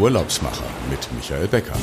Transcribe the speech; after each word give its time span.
Urlaubsmacher 0.00 0.64
mit 0.88 1.12
Michael 1.14 1.46
Becker. 1.46 1.76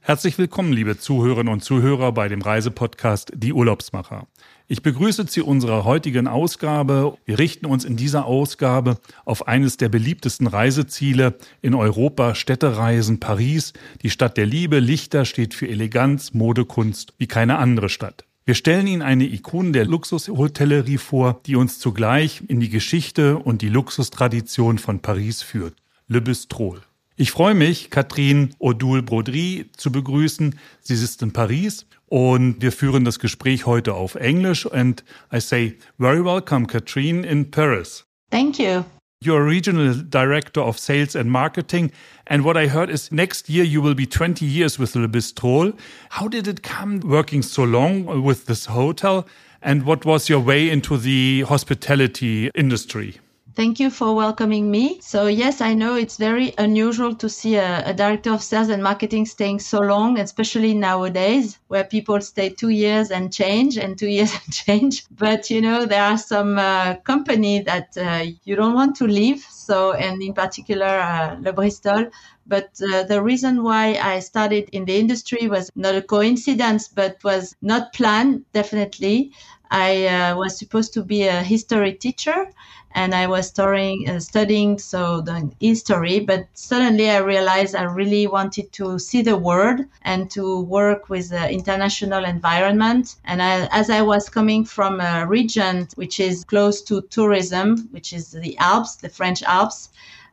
Herzlich 0.00 0.36
willkommen, 0.36 0.74
liebe 0.74 0.98
Zuhörerinnen 0.98 1.50
und 1.50 1.64
Zuhörer, 1.64 2.12
bei 2.12 2.28
dem 2.28 2.42
Reisepodcast 2.42 3.32
Die 3.34 3.54
Urlaubsmacher. 3.54 4.26
Ich 4.68 4.82
begrüße 4.82 5.24
zu 5.24 5.46
unserer 5.46 5.84
heutigen 5.84 6.26
Ausgabe. 6.26 7.16
Wir 7.24 7.38
richten 7.38 7.64
uns 7.64 7.86
in 7.86 7.96
dieser 7.96 8.26
Ausgabe 8.26 8.98
auf 9.24 9.48
eines 9.48 9.78
der 9.78 9.88
beliebtesten 9.88 10.46
Reiseziele 10.46 11.38
in 11.62 11.74
Europa, 11.74 12.34
Städtereisen 12.34 13.20
Paris. 13.20 13.72
Die 14.02 14.10
Stadt 14.10 14.36
der 14.36 14.44
Liebe, 14.44 14.80
Lichter 14.80 15.24
steht 15.24 15.54
für 15.54 15.66
Eleganz, 15.66 16.34
Mode, 16.34 16.66
Kunst 16.66 17.14
wie 17.16 17.26
keine 17.26 17.56
andere 17.56 17.88
Stadt. 17.88 18.26
Wir 18.46 18.54
stellen 18.54 18.86
Ihnen 18.86 19.02
eine 19.02 19.24
Ikone 19.24 19.72
der 19.72 19.84
Luxushotellerie 19.84 20.98
vor, 20.98 21.40
die 21.46 21.56
uns 21.56 21.78
zugleich 21.78 22.42
in 22.48 22.58
die 22.60 22.70
Geschichte 22.70 23.38
und 23.38 23.62
die 23.62 23.68
Luxustradition 23.68 24.78
von 24.78 25.00
Paris 25.00 25.42
führt. 25.42 25.74
Le 26.08 26.20
Bistrol. 26.20 26.80
Ich 27.16 27.32
freue 27.32 27.54
mich, 27.54 27.90
Catherine 27.90 28.48
Odul-Brodry 28.58 29.66
zu 29.76 29.92
begrüßen. 29.92 30.58
Sie 30.80 30.94
ist 30.94 31.20
in 31.20 31.32
Paris 31.32 31.84
und 32.06 32.62
wir 32.62 32.72
führen 32.72 33.04
das 33.04 33.18
Gespräch 33.18 33.66
heute 33.66 33.92
auf 33.92 34.14
Englisch. 34.14 34.66
And 34.72 35.04
I 35.30 35.38
say, 35.38 35.76
very 35.98 36.24
welcome, 36.24 36.66
Catherine, 36.66 37.26
in 37.26 37.50
Paris. 37.50 38.06
Thank 38.30 38.58
you. 38.58 38.84
You're 39.22 39.44
regional 39.44 39.92
director 39.96 40.62
of 40.62 40.78
sales 40.78 41.14
and 41.14 41.30
marketing. 41.30 41.92
And 42.26 42.42
what 42.42 42.56
I 42.56 42.68
heard 42.68 42.88
is 42.88 43.12
next 43.12 43.50
year 43.50 43.64
you 43.64 43.82
will 43.82 43.92
be 43.92 44.06
20 44.06 44.46
years 44.46 44.78
with 44.78 44.96
Le 44.96 45.08
Bristol. 45.08 45.74
How 46.08 46.26
did 46.26 46.48
it 46.48 46.62
come 46.62 47.00
working 47.00 47.42
so 47.42 47.64
long 47.64 48.22
with 48.22 48.46
this 48.46 48.64
hotel? 48.64 49.26
And 49.60 49.84
what 49.84 50.06
was 50.06 50.30
your 50.30 50.40
way 50.40 50.70
into 50.70 50.96
the 50.96 51.42
hospitality 51.42 52.50
industry? 52.54 53.20
Thank 53.56 53.80
you 53.80 53.90
for 53.90 54.14
welcoming 54.14 54.70
me. 54.70 55.00
So 55.02 55.26
yes, 55.26 55.60
I 55.60 55.74
know 55.74 55.96
it's 55.96 56.16
very 56.16 56.54
unusual 56.56 57.14
to 57.16 57.28
see 57.28 57.56
a, 57.56 57.82
a, 57.84 57.92
director 57.92 58.32
of 58.32 58.42
sales 58.42 58.68
and 58.68 58.82
marketing 58.82 59.26
staying 59.26 59.58
so 59.58 59.80
long, 59.80 60.18
especially 60.18 60.72
nowadays 60.72 61.58
where 61.66 61.82
people 61.84 62.20
stay 62.20 62.50
two 62.50 62.68
years 62.68 63.10
and 63.10 63.32
change 63.32 63.76
and 63.76 63.98
two 63.98 64.06
years 64.16 64.32
and 64.32 64.54
change. 64.54 65.04
But 65.10 65.50
you 65.50 65.60
know, 65.60 65.84
there 65.84 66.04
are 66.04 66.16
some 66.16 66.58
uh, 66.58 66.96
company 66.96 67.60
that 67.62 67.96
uh, 67.96 68.26
you 68.44 68.54
don't 68.54 68.74
want 68.74 68.94
to 68.96 69.06
leave. 69.06 69.40
So, 69.50 69.92
and 69.94 70.22
in 70.22 70.32
particular, 70.32 70.86
uh, 70.86 71.36
Le 71.40 71.52
Bristol. 71.52 72.06
But 72.46 72.70
uh, 72.92 73.04
the 73.04 73.22
reason 73.22 73.62
why 73.62 73.94
I 73.94 74.20
started 74.20 74.68
in 74.72 74.84
the 74.84 74.96
industry 74.98 75.48
was 75.48 75.70
not 75.74 75.94
a 75.94 76.02
coincidence, 76.02 76.88
but 76.88 77.22
was 77.22 77.54
not 77.62 77.92
planned, 77.92 78.44
definitely. 78.52 79.32
I 79.70 80.06
uh, 80.06 80.36
was 80.36 80.58
supposed 80.58 80.92
to 80.94 81.02
be 81.02 81.24
a 81.24 81.42
history 81.42 81.92
teacher 81.92 82.50
and 82.92 83.14
I 83.14 83.26
was 83.28 83.46
studying, 83.46 84.08
uh, 84.08 84.18
studying 84.18 84.78
so 84.78 85.20
the 85.20 85.50
history, 85.60 86.20
but 86.20 86.46
suddenly 86.54 87.08
I 87.10 87.18
realized 87.18 87.76
I 87.76 87.84
really 87.84 88.26
wanted 88.26 88.72
to 88.72 88.98
see 88.98 89.22
the 89.22 89.36
world 89.36 89.80
and 90.02 90.28
to 90.32 90.60
work 90.62 91.08
with 91.08 91.30
the 91.30 91.50
international 91.50 92.24
environment. 92.24 93.16
And 93.24 93.40
I, 93.40 93.68
as 93.70 93.90
I 93.90 94.02
was 94.02 94.28
coming 94.28 94.64
from 94.64 95.00
a 95.00 95.24
region 95.26 95.86
which 95.94 96.18
is 96.18 96.44
close 96.44 96.82
to 96.82 97.02
tourism, 97.02 97.88
which 97.92 98.12
is 98.12 98.32
the 98.32 98.58
Alps, 98.58 98.96
the 98.96 99.08
French 99.08 99.42
Alps, 99.44 99.90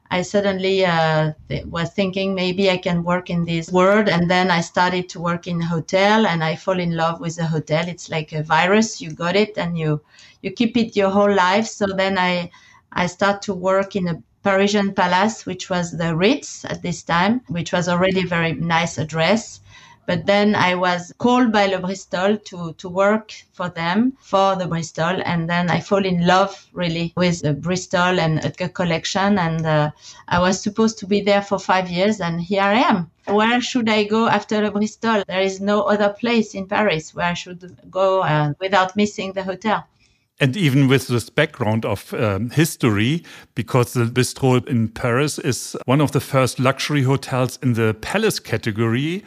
I 0.09 0.21
suddenly 0.21 0.85
uh, 0.85 1.33
was 1.65 1.91
thinking 1.91 2.33
maybe 2.33 2.69
I 2.69 2.77
can 2.77 3.03
work 3.03 3.29
in 3.29 3.45
this 3.45 3.71
world. 3.71 4.07
And 4.07 4.29
then 4.29 4.49
I 4.49 4.61
started 4.61 5.09
to 5.09 5.19
work 5.19 5.47
in 5.47 5.61
a 5.61 5.65
hotel 5.65 6.25
and 6.25 6.43
I 6.43 6.55
fall 6.55 6.79
in 6.79 6.95
love 6.95 7.19
with 7.19 7.35
the 7.35 7.45
hotel. 7.45 7.87
It's 7.87 8.09
like 8.09 8.31
a 8.31 8.43
virus. 8.43 9.01
You 9.01 9.11
got 9.11 9.35
it 9.35 9.57
and 9.57 9.77
you, 9.77 10.01
you 10.41 10.51
keep 10.51 10.77
it 10.77 10.95
your 10.95 11.09
whole 11.09 11.33
life. 11.33 11.67
So 11.67 11.87
then 11.87 12.17
I, 12.17 12.51
I 12.91 13.07
start 13.07 13.41
to 13.43 13.53
work 13.53 13.95
in 13.95 14.07
a 14.07 14.21
Parisian 14.43 14.93
palace, 14.93 15.45
which 15.45 15.69
was 15.69 15.91
the 15.91 16.15
Ritz 16.15 16.63
at 16.65 16.81
this 16.81 17.03
time, 17.03 17.41
which 17.49 17.73
was 17.73 17.89
already 17.89 18.21
a 18.21 18.27
very 18.27 18.53
nice 18.53 18.97
address. 18.97 19.59
But 20.07 20.25
then 20.25 20.55
I 20.55 20.73
was 20.73 21.13
called 21.17 21.51
by 21.51 21.67
Le 21.67 21.79
Bristol 21.79 22.37
to, 22.37 22.73
to 22.77 22.89
work 22.89 23.33
for 23.51 23.67
them, 23.67 24.13
for 24.21 24.55
the 24.55 24.65
Bristol. 24.65 25.21
And 25.25 25.49
then 25.49 25.69
I 25.69 25.81
fall 25.81 26.05
in 26.05 26.25
love 26.25 26.65
really 26.71 27.13
with 27.17 27.41
the 27.41 27.53
Bristol 27.53 28.17
and 28.17 28.41
the 28.41 28.69
collection. 28.69 29.37
And 29.37 29.65
uh, 29.65 29.91
I 30.29 30.39
was 30.39 30.61
supposed 30.61 30.97
to 30.99 31.07
be 31.07 31.19
there 31.19 31.41
for 31.41 31.59
five 31.59 31.89
years. 31.89 32.21
And 32.21 32.41
here 32.41 32.61
I 32.61 32.75
am. 32.75 33.11
Where 33.25 33.59
should 33.59 33.89
I 33.89 34.05
go 34.05 34.27
after 34.27 34.61
Le 34.61 34.71
Bristol? 34.71 35.23
There 35.27 35.41
is 35.41 35.59
no 35.59 35.81
other 35.81 36.09
place 36.09 36.55
in 36.55 36.67
Paris 36.67 37.13
where 37.13 37.27
I 37.27 37.33
should 37.33 37.77
go 37.91 38.21
uh, 38.21 38.53
without 38.61 38.95
missing 38.95 39.33
the 39.33 39.43
hotel. 39.43 39.85
And 40.39 40.55
even 40.55 40.87
with 40.87 41.07
this 41.07 41.29
background 41.29 41.83
of 41.83 42.13
um, 42.13 42.51
history, 42.51 43.23
because 43.55 43.93
the 43.93 44.05
Bristol 44.05 44.63
in 44.67 44.87
Paris 44.87 45.39
is 45.39 45.75
one 45.85 45.99
of 45.99 46.11
the 46.11 46.21
first 46.21 46.59
luxury 46.59 47.01
hotels 47.01 47.59
in 47.61 47.73
the 47.73 47.95
palace 48.01 48.39
category, 48.39 49.23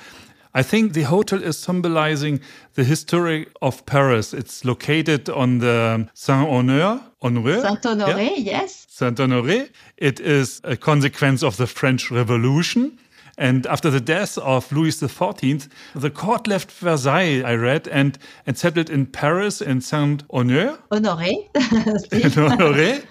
I 0.55 0.63
think 0.63 0.95
the 0.95 1.03
hotel 1.03 1.43
is 1.43 1.57
symbolizing 1.57 2.41
the 2.75 2.83
history 2.85 3.47
of 3.63 3.87
Paris. 3.87 4.35
It's 4.35 4.65
located 4.65 5.29
on 5.29 5.59
the 5.59 6.09
Saint-Honor. 6.15 7.03
Honore, 7.23 7.61
Saint-Honoré, 7.61 8.31
yeah? 8.39 8.63
yes. 8.63 8.87
Saint-Honoré. 8.89 9.69
It 9.99 10.21
is 10.21 10.61
a 10.65 10.77
consequence 10.77 11.43
of 11.43 11.57
the 11.59 11.67
French 11.67 12.11
Revolution. 12.11 12.99
And 13.37 13.67
after 13.67 13.91
the 13.91 14.01
death 14.01 14.39
of 14.39 14.71
Louis 14.73 15.01
XIV, 15.01 15.69
the 15.95 16.11
court 16.11 16.47
left 16.47 16.73
Versailles, 16.73 17.43
I 17.43 17.55
read, 17.55 17.89
and, 17.89 18.19
and 18.47 18.59
settled 18.59 18.91
in 18.91 19.07
Paris 19.07 19.61
in 19.61 19.81
Saint-Honor. 19.81 20.79
Honoré. 20.91 21.51
Honoré. 21.55 23.05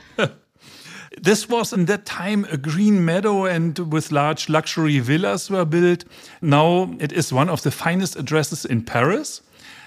This 1.22 1.50
was 1.50 1.74
in 1.74 1.86
that 1.86 2.06
time 2.06 2.46
a 2.50 2.58
green 2.58 3.04
meadow 3.04 3.46
and 3.46 3.78
with 3.92 4.12
large 4.12 4.48
luxury 4.48 5.00
villas 5.00 5.50
were 5.50 5.66
built. 5.66 6.06
Now 6.42 6.96
it 7.00 7.12
is 7.12 7.34
one 7.34 7.50
of 7.50 7.62
the 7.62 7.72
finest 7.72 8.16
addresses 8.16 8.64
in 8.64 8.84
Paris. 8.84 9.42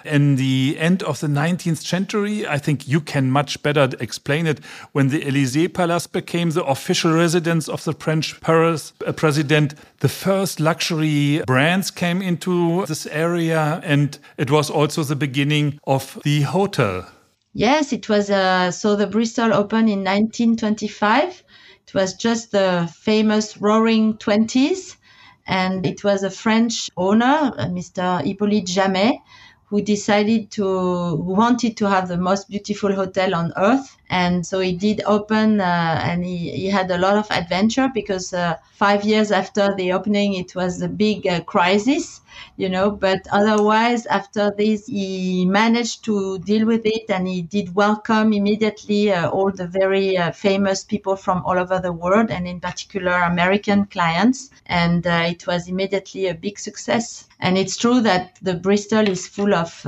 In 0.05 0.37
the 0.37 0.77
end 0.79 1.03
of 1.05 1.21
the 1.21 1.29
19th 1.29 1.79
century, 1.79 2.47
I 2.47 2.59
think 2.59 2.89
you 2.89 3.01
can 3.01 3.31
much 3.31 3.63
better 3.63 3.89
explain 4.01 4.47
it. 4.47 4.59
When 4.91 5.09
the 5.09 5.27
Elysee 5.27 5.69
Palace 5.69 6.09
became 6.09 6.51
the 6.51 6.65
official 6.65 7.13
residence 7.13 7.69
of 7.69 7.85
the 7.85 7.93
French 7.93 8.41
Paris 8.41 8.93
uh, 9.07 9.13
president, 9.13 9.75
the 10.01 10.09
first 10.09 10.59
luxury 10.59 11.43
brands 11.47 11.93
came 11.93 12.21
into 12.21 12.85
this 12.87 13.07
area, 13.07 13.81
and 13.85 14.19
it 14.37 14.51
was 14.51 14.71
also 14.71 15.05
the 15.05 15.17
beginning 15.17 15.79
of 15.87 16.19
the 16.25 16.43
hotel. 16.43 17.07
Yes, 17.55 17.93
it 17.93 18.09
was. 18.09 18.31
Uh, 18.31 18.71
so 18.71 18.97
the 18.97 19.07
Bristol 19.07 19.53
opened 19.55 19.89
in 19.91 20.03
1925. 20.03 21.43
It 21.87 21.95
was 21.95 22.15
just 22.15 22.53
the 22.53 22.91
famous 22.95 23.57
Roaring 23.59 24.17
Twenties, 24.19 24.97
and 25.47 25.85
it 25.87 26.03
was 26.05 26.23
a 26.23 26.31
French 26.31 26.89
owner, 26.97 27.53
uh, 27.59 27.67
Mr. 27.69 28.21
Hippolyte 28.21 28.67
Jamet, 28.67 29.17
who 29.67 29.81
decided 29.83 30.51
to 30.53 30.65
who 30.65 31.35
wanted 31.45 31.77
to 31.79 31.89
have 31.89 32.09
the 32.09 32.17
most 32.19 32.49
beautiful 32.49 32.95
hotel 32.95 33.35
on 33.35 33.53
earth 33.57 33.97
and 34.11 34.47
so 34.47 34.61
he 34.61 34.73
did 34.73 35.01
open 35.07 35.61
uh, 35.63 35.99
and 36.05 36.25
he, 36.27 36.51
he 36.51 36.67
had 36.67 36.91
a 36.91 36.99
lot 36.99 37.17
of 37.17 37.27
adventure 37.31 37.91
because 37.95 38.35
uh, 38.35 38.57
five 38.75 39.05
years 39.05 39.31
after 39.33 39.75
the 39.77 39.93
opening 39.93 40.35
it 40.35 40.55
was 40.55 40.83
a 40.83 40.89
big 40.89 41.27
uh, 41.27 41.41
crisis 41.43 42.22
you 42.57 42.69
know 42.69 42.91
but 42.91 43.21
otherwise 43.33 44.07
after 44.07 44.53
this 44.57 44.87
he 44.87 45.45
managed 45.45 46.05
to 46.05 46.39
deal 46.41 46.67
with 46.67 46.83
it 46.85 47.05
and 47.09 47.27
he 47.27 47.43
did 47.43 47.75
welcome 47.75 48.33
immediately 48.33 49.13
uh, 49.13 49.29
all 49.31 49.51
the 49.51 49.67
very 49.67 50.17
uh, 50.17 50.31
famous 50.33 50.85
people 50.85 51.17
from 51.17 51.43
all 51.45 51.59
over 51.59 51.79
the 51.81 51.93
world 51.93 52.31
and 52.31 52.47
in 52.47 52.61
particular 52.61 53.13
american 53.23 53.85
clients 53.87 54.51
and 54.67 55.07
uh, 55.07 55.25
it 55.27 55.47
was 55.47 55.69
immediately 55.69 56.27
a 56.27 56.35
big 56.35 56.59
success 56.59 57.27
and 57.41 57.59
it's 57.59 57.77
true 57.77 58.01
that 58.01 58.39
the 58.43 58.55
bristol 58.55 59.07
is 59.09 59.27
full 59.27 59.55
of 59.55 59.87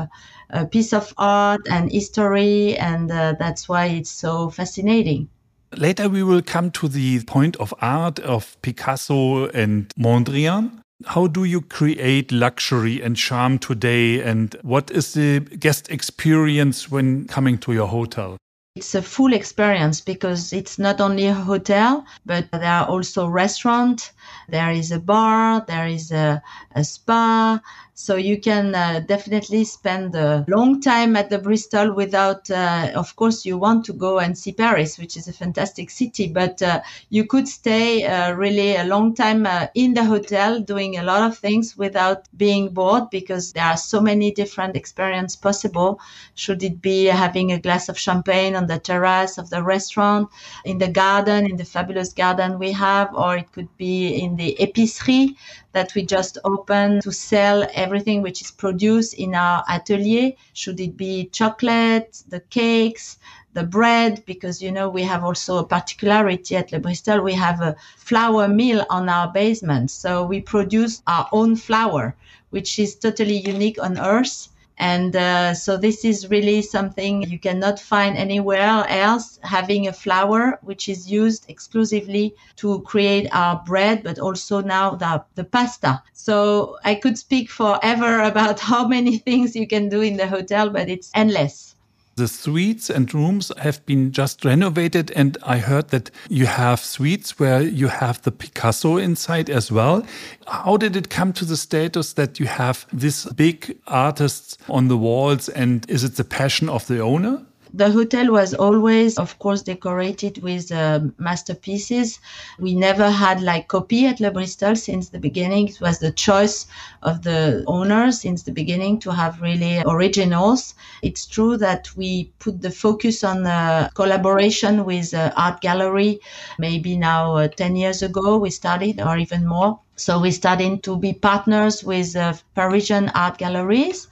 a 0.51 0.67
piece 0.67 0.93
of 0.93 1.13
art 1.19 1.63
and 1.69 1.91
history, 1.91 2.77
and 2.77 3.11
uh, 3.11 3.35
that's 3.39 3.69
why 3.69 3.87
it's 3.87 4.11
so 4.11 4.51
fascinating. 4.51 5.29
Later, 5.77 6.09
we 6.09 6.23
will 6.23 6.43
come 6.43 6.71
to 6.73 6.89
the 6.89 7.21
point 7.25 7.57
of 7.57 7.75
art 7.81 8.21
of 8.21 8.57
Picasso 8.63 9.49
and 9.49 9.89
Mondrian. 9.99 10.84
How 11.05 11.27
do 11.27 11.45
you 11.45 11.61
create 11.61 12.31
luxury 12.31 13.03
and 13.03 13.17
charm 13.17 13.59
today? 13.59 14.23
And 14.23 14.55
what 14.63 14.91
is 14.91 15.15
the 15.15 15.41
guest 15.41 15.91
experience 15.91 16.91
when 16.91 17.27
coming 17.27 17.59
to 17.59 17.73
your 17.73 17.89
hotel? 17.89 18.37
It's 18.77 18.95
a 18.95 19.03
full 19.03 19.33
experience 19.33 20.01
because 20.01 20.53
it's 20.53 20.79
not 20.81 21.01
only 21.01 21.27
a 21.27 21.35
hotel, 21.35 22.05
but 22.27 22.51
there 22.51 22.65
are 22.65 22.87
also 22.87 23.29
restaurants, 23.29 24.11
there 24.49 24.73
is 24.73 24.91
a 24.91 24.99
bar, 24.99 25.65
there 25.69 25.87
is 25.87 26.11
a, 26.11 26.43
a 26.75 26.83
spa, 26.83 27.61
So 27.97 28.17
you 28.17 28.41
can 28.41 28.75
uh, 28.75 29.05
definitely 29.07 29.63
spend 29.63 30.17
a 30.17 30.45
long 30.49 30.81
time 30.81 31.15
at 31.15 31.31
the 31.31 31.39
Bristol 31.39 31.93
without, 31.95 32.51
uh, 32.51 32.91
of 32.93 33.15
course, 33.15 33.47
you 33.47 33.57
want 33.57 33.85
to 33.85 33.93
go 33.93 34.19
and 34.19 34.37
see 34.37 34.51
Paris, 34.51 34.99
which 34.99 35.17
is 35.17 35.29
a 35.29 35.33
fantastic 35.33 35.91
city, 35.91 36.27
but 36.27 36.61
uh, 36.61 36.83
you 37.11 37.25
could 37.25 37.47
stay 37.47 38.05
uh, 38.05 38.33
really 38.33 38.75
a 38.75 38.83
long 38.83 39.15
time 39.15 39.47
uh, 39.47 39.69
in 39.77 39.95
the 39.95 40.05
hotel 40.05 40.59
doing 40.59 40.99
a 40.99 41.05
lot 41.05 41.23
of 41.23 41.39
things 41.39 41.77
without 41.77 42.25
being 42.37 42.71
bored 42.71 43.11
because 43.11 43.53
there 43.53 43.65
are 43.65 43.77
so 43.77 44.01
many 44.01 44.33
different 44.33 44.75
experiences 44.75 45.37
possible. 45.37 46.01
Should 46.35 46.65
it 46.65 46.83
be 46.83 47.05
having 47.05 47.53
a 47.53 47.61
glass 47.61 47.89
of 47.89 47.97
champagne 47.97 48.57
on 48.57 48.67
the 48.67 48.81
terrace 48.81 49.39
of 49.39 49.51
the 49.51 49.63
restaurant, 49.63 50.29
in 50.65 50.79
the 50.79 50.89
garden, 50.89 51.49
in 51.49 51.59
the 51.59 51.65
fabulous 51.65 52.13
garden 52.13 52.59
we 52.59 52.73
have, 52.73 53.15
or 53.15 53.37
it 53.37 53.53
could 53.53 53.69
be 53.77 54.17
in 54.17 54.35
the 54.35 54.57
épicerie 54.59 55.37
that 55.75 55.95
we 55.95 56.07
just 56.07 56.39
open 56.45 57.01
to 57.01 57.13
sell 57.13 57.69
everything 57.75 58.23
which 58.23 58.41
is 58.41 58.51
produced 58.51 59.15
in 59.15 59.35
our 59.35 59.63
atelier. 59.69 60.33
Should 60.53 60.81
it 60.81 60.97
be 60.97 61.27
chocolate, 61.27 62.23
the 62.29 62.41
cakes, 62.41 63.19
the 63.55 63.65
bread, 63.65 64.23
because 64.25 64.63
you 64.63 64.71
know 64.73 64.89
we 64.89 65.03
have 65.03 65.25
also 65.25 65.59
a 65.59 65.67
particularity 65.67 66.57
at 66.57 66.73
Le 66.73 66.79
Bristol. 66.79 67.21
We 67.21 67.35
have 67.35 67.61
a 67.61 67.77
flour 67.97 68.49
mill 68.49 68.87
on 68.89 69.09
our 69.09 69.33
basement, 69.33 69.91
so 69.91 70.25
we 70.25 70.41
produce 70.41 71.03
our 71.07 71.29
own 71.33 71.57
flour, 71.57 72.15
which 72.51 72.79
is 72.79 72.95
totally 72.95 73.39
unique 73.39 73.83
on 73.83 73.99
Earth. 73.99 74.49
And 74.79 75.15
uh, 75.15 75.55
so 75.55 75.77
this 75.77 76.05
is 76.05 76.31
really 76.31 76.61
something 76.63 77.23
you 77.23 77.39
cannot 77.39 77.79
find 77.79 78.17
anywhere 78.17 78.85
else, 78.89 79.39
having 79.43 79.87
a 79.87 79.93
flour 79.93 80.59
which 80.63 80.89
is 80.89 81.11
used 81.11 81.49
exclusively 81.49 82.35
to 82.57 82.81
create 82.81 83.29
our 83.33 83.63
bread, 83.65 84.03
but 84.03 84.19
also 84.19 84.61
now 84.61 84.91
the, 84.97 85.25
the 85.37 85.45
pasta. 85.45 86.03
So 86.13 86.77
I 86.85 86.97
could 86.97 87.19
speak 87.19 87.51
forever 87.51 88.23
about 88.31 88.61
how 88.61 88.89
many 88.89 89.19
things 89.19 89.55
you 89.55 89.67
can 89.67 89.89
do 89.89 90.01
in 90.01 90.17
the 90.17 90.27
hotel, 90.27 90.71
but 90.71 90.89
it's 90.89 91.11
endless. 91.15 91.74
The 92.17 92.29
suites 92.29 92.91
and 92.91 93.13
rooms 93.13 93.51
have 93.59 93.85
been 93.87 94.13
just 94.13 94.45
renovated, 94.45 95.11
and 95.13 95.37
I 95.43 95.59
heard 95.59 95.89
that 95.89 96.13
you 96.29 96.47
have 96.47 96.79
suites 96.79 97.41
where 97.41 97.61
you 97.61 97.89
have 97.89 98.23
the 98.23 98.31
Picasso 98.31 98.99
inside 98.99 99.51
as 99.51 99.73
well. 99.73 100.07
How 100.47 100.77
did 100.77 100.95
it 100.95 101.11
come 101.11 101.33
to 101.33 101.45
the 101.45 101.57
status 101.57 102.13
that 102.13 102.39
you 102.39 102.47
have 102.47 102.87
this 102.93 103.25
big 103.33 103.77
artists 103.89 104.57
on 104.69 104.87
the 104.87 104.97
walls, 104.97 105.49
and 105.49 105.89
is 105.91 106.05
it 106.05 106.15
the 106.15 106.25
passion 106.25 106.69
of 106.69 106.87
the 106.87 107.01
owner? 107.01 107.43
The 107.77 107.91
hotel 107.91 108.31
was 108.31 108.55
always, 108.55 109.19
of 109.19 109.37
course, 109.41 109.61
decorated 109.63 110.41
with 110.45 110.71
uh, 110.71 111.01
masterpieces. 111.19 112.21
We 112.61 112.73
never 112.73 113.11
had 113.11 113.43
like 113.43 113.67
copy 113.67 114.07
at 114.07 114.21
Le 114.21 114.31
Bristol 114.31 114.77
since 114.77 115.09
the 115.09 115.19
beginning. 115.19 115.67
It 115.67 115.81
was 115.81 115.99
the 115.99 116.13
choice 116.13 116.69
of 117.03 117.23
the 117.25 117.65
owner 117.67 118.13
since 118.13 118.45
the 118.45 118.53
beginning 118.53 119.01
to 119.01 119.11
have 119.11 119.43
really 119.43 119.83
originals. 119.87 120.75
It's 121.03 121.27
true 121.27 121.57
that 121.57 121.89
we 121.97 122.31
put 122.39 122.63
the 122.63 122.71
focus 122.71 123.25
on 123.25 123.45
uh, 123.45 123.89
collaboration 123.95 124.85
with 124.85 125.13
uh, 125.13 125.33
art 125.37 125.61
gallery. 125.61 126.21
Maybe 126.61 126.97
now 126.97 127.35
uh, 127.35 127.49
10 127.49 127.75
years 127.75 128.03
ago 128.03 128.39
we 128.39 128.51
started 128.51 129.01
or 129.01 129.19
even 129.19 129.49
more. 129.49 129.81
So 129.97 130.21
we 130.21 130.31
started 130.31 130.85
to 130.85 130.97
be 130.97 131.13
partners 131.13 131.83
with 131.83 132.15
uh, 132.15 132.35
Parisian 132.55 133.09
art 133.17 133.39
galleries 133.39 134.07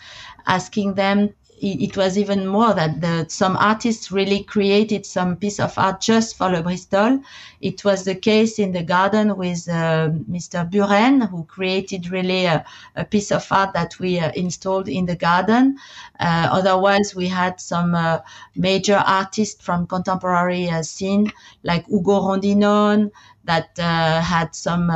asking 0.46 0.94
them 0.94 1.30
it, 1.62 1.96
was 1.96 2.18
even 2.18 2.46
more 2.46 2.74
that 2.74 3.00
the, 3.00 3.26
some 3.28 3.56
artists 3.56 4.10
really 4.10 4.42
created 4.42 5.06
some 5.06 5.36
piece 5.36 5.60
of 5.60 5.78
art 5.78 6.00
just 6.00 6.36
for 6.36 6.48
Le 6.48 6.60
Bristol. 6.62 7.20
It 7.60 7.84
was 7.84 8.04
the 8.04 8.16
case 8.16 8.58
in 8.58 8.72
the 8.72 8.82
garden 8.82 9.36
with 9.36 9.68
uh, 9.68 10.10
Mr. 10.28 10.68
Buren, 10.68 11.20
who 11.20 11.44
created 11.44 12.10
really 12.10 12.46
a, 12.46 12.64
a, 12.96 13.04
piece 13.04 13.30
of 13.30 13.46
art 13.52 13.74
that 13.74 13.98
we 14.00 14.18
uh, 14.18 14.32
installed 14.34 14.88
in 14.88 15.06
the 15.06 15.14
garden. 15.14 15.78
Uh, 16.18 16.48
otherwise, 16.50 17.14
we 17.14 17.28
had 17.28 17.60
some 17.60 17.94
uh, 17.94 18.18
major 18.56 19.00
artists 19.06 19.62
from 19.64 19.86
contemporary 19.86 20.68
uh, 20.68 20.82
scene 20.82 21.30
like 21.62 21.88
Ugo 21.88 22.20
Rondinone 22.22 23.12
that 23.44 23.78
uh, 23.78 24.20
had 24.20 24.54
some 24.54 24.90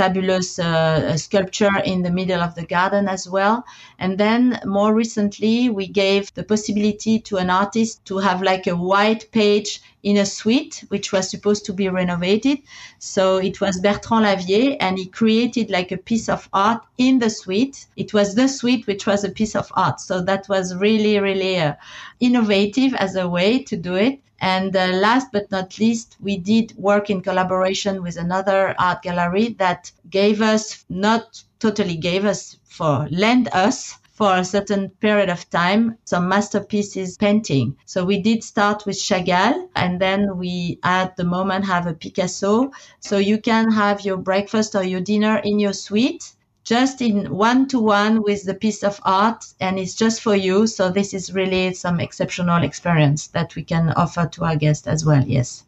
fabulous 0.00 0.58
uh, 0.58 1.14
sculpture 1.18 1.76
in 1.84 2.00
the 2.02 2.10
middle 2.10 2.40
of 2.40 2.54
the 2.54 2.64
garden 2.64 3.06
as 3.06 3.28
well. 3.28 3.62
And 3.98 4.16
then 4.16 4.58
more 4.64 4.94
recently, 4.94 5.68
we 5.68 5.86
gave 5.88 6.32
the 6.32 6.42
possibility 6.42 7.18
to 7.28 7.36
an 7.36 7.50
artist 7.50 8.02
to 8.06 8.16
have 8.16 8.40
like 8.40 8.66
a 8.66 8.74
white 8.74 9.30
page 9.30 9.82
in 10.02 10.16
a 10.16 10.24
suite, 10.24 10.84
which 10.88 11.12
was 11.12 11.28
supposed 11.28 11.66
to 11.66 11.74
be 11.74 11.90
renovated. 11.90 12.58
So 12.98 13.36
it 13.36 13.60
was 13.60 13.78
Bertrand 13.80 14.24
Lavier, 14.24 14.78
and 14.80 14.96
he 14.98 15.06
created 15.06 15.68
like 15.68 15.92
a 15.92 15.98
piece 15.98 16.30
of 16.30 16.48
art 16.54 16.82
in 16.96 17.18
the 17.18 17.28
suite. 17.28 17.86
It 17.96 18.14
was 18.14 18.34
the 18.34 18.48
suite, 18.48 18.86
which 18.86 19.06
was 19.06 19.24
a 19.24 19.30
piece 19.30 19.54
of 19.54 19.70
art. 19.74 20.00
So 20.00 20.22
that 20.22 20.48
was 20.48 20.74
really, 20.76 21.20
really 21.20 21.58
uh, 21.58 21.74
innovative 22.20 22.94
as 22.94 23.16
a 23.16 23.28
way 23.28 23.62
to 23.64 23.76
do 23.76 23.96
it. 23.96 24.20
And 24.40 24.74
uh, 24.74 24.86
last 24.88 25.28
but 25.32 25.50
not 25.50 25.78
least, 25.78 26.16
we 26.20 26.38
did 26.38 26.74
work 26.76 27.10
in 27.10 27.20
collaboration 27.20 28.02
with 28.02 28.16
another 28.16 28.74
art 28.78 29.02
gallery 29.02 29.48
that 29.58 29.92
gave 30.08 30.40
us, 30.40 30.84
not 30.88 31.42
totally 31.58 31.96
gave 31.96 32.24
us, 32.24 32.56
for 32.64 33.06
lend 33.10 33.48
us 33.52 33.98
for 34.20 34.36
a 34.36 34.44
certain 34.44 34.90
period 35.00 35.30
of 35.30 35.48
time 35.48 35.96
some 36.04 36.28
masterpieces 36.28 37.16
painting. 37.16 37.74
So 37.86 38.04
we 38.04 38.20
did 38.20 38.44
start 38.44 38.84
with 38.84 38.96
Chagall 38.96 39.68
and 39.74 39.98
then 39.98 40.36
we 40.36 40.78
at 40.82 41.16
the 41.16 41.24
moment 41.24 41.64
have 41.64 41.86
a 41.86 41.94
Picasso. 41.94 42.70
So 43.00 43.16
you 43.16 43.38
can 43.40 43.72
have 43.72 44.04
your 44.04 44.18
breakfast 44.18 44.74
or 44.74 44.84
your 44.84 45.00
dinner 45.00 45.38
in 45.38 45.58
your 45.58 45.72
suite 45.72 46.34
just 46.70 47.02
in 47.02 47.16
one 47.34 47.66
to 47.66 47.80
one 47.80 48.22
with 48.22 48.44
the 48.44 48.54
piece 48.54 48.84
of 48.84 49.00
art 49.02 49.44
and 49.58 49.76
it's 49.76 49.96
just 49.96 50.22
for 50.22 50.36
you 50.36 50.68
so 50.68 50.88
this 50.88 51.12
is 51.12 51.34
really 51.34 51.74
some 51.74 51.98
exceptional 51.98 52.62
experience 52.62 53.26
that 53.28 53.56
we 53.56 53.62
can 53.64 53.90
offer 54.04 54.24
to 54.26 54.44
our 54.44 54.54
guests 54.54 54.86
as 54.86 55.04
well 55.04 55.24
yes 55.26 55.64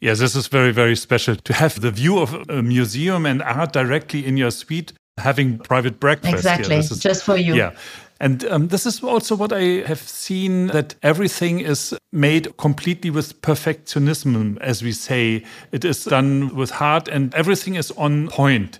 Yes, 0.00 0.18
this 0.18 0.34
is 0.34 0.46
very, 0.46 0.72
very 0.72 0.96
special 0.96 1.36
to 1.36 1.52
have 1.52 1.78
the 1.78 1.90
view 1.90 2.20
of 2.20 2.32
a 2.48 2.62
museum 2.62 3.26
and 3.26 3.42
art 3.42 3.74
directly 3.74 4.24
in 4.24 4.38
your 4.38 4.50
suite, 4.50 4.94
having 5.18 5.58
private 5.58 6.00
breakfast. 6.00 6.32
Exactly, 6.32 6.76
is, 6.76 6.88
just 6.98 7.22
for 7.22 7.36
you. 7.36 7.54
Yeah. 7.54 7.72
And 8.18 8.44
um, 8.46 8.68
this 8.68 8.86
is 8.86 9.02
also 9.02 9.34
what 9.34 9.52
I 9.52 9.82
have 9.86 10.00
seen 10.00 10.68
that 10.68 10.94
everything 11.02 11.60
is 11.60 11.94
made 12.12 12.56
completely 12.56 13.10
with 13.10 13.40
perfectionism, 13.42 14.58
as 14.60 14.82
we 14.82 14.92
say. 14.92 15.44
It 15.70 15.84
is 15.84 16.04
done 16.04 16.54
with 16.54 16.70
heart 16.70 17.08
and 17.08 17.34
everything 17.34 17.74
is 17.74 17.90
on 17.92 18.28
point. 18.28 18.78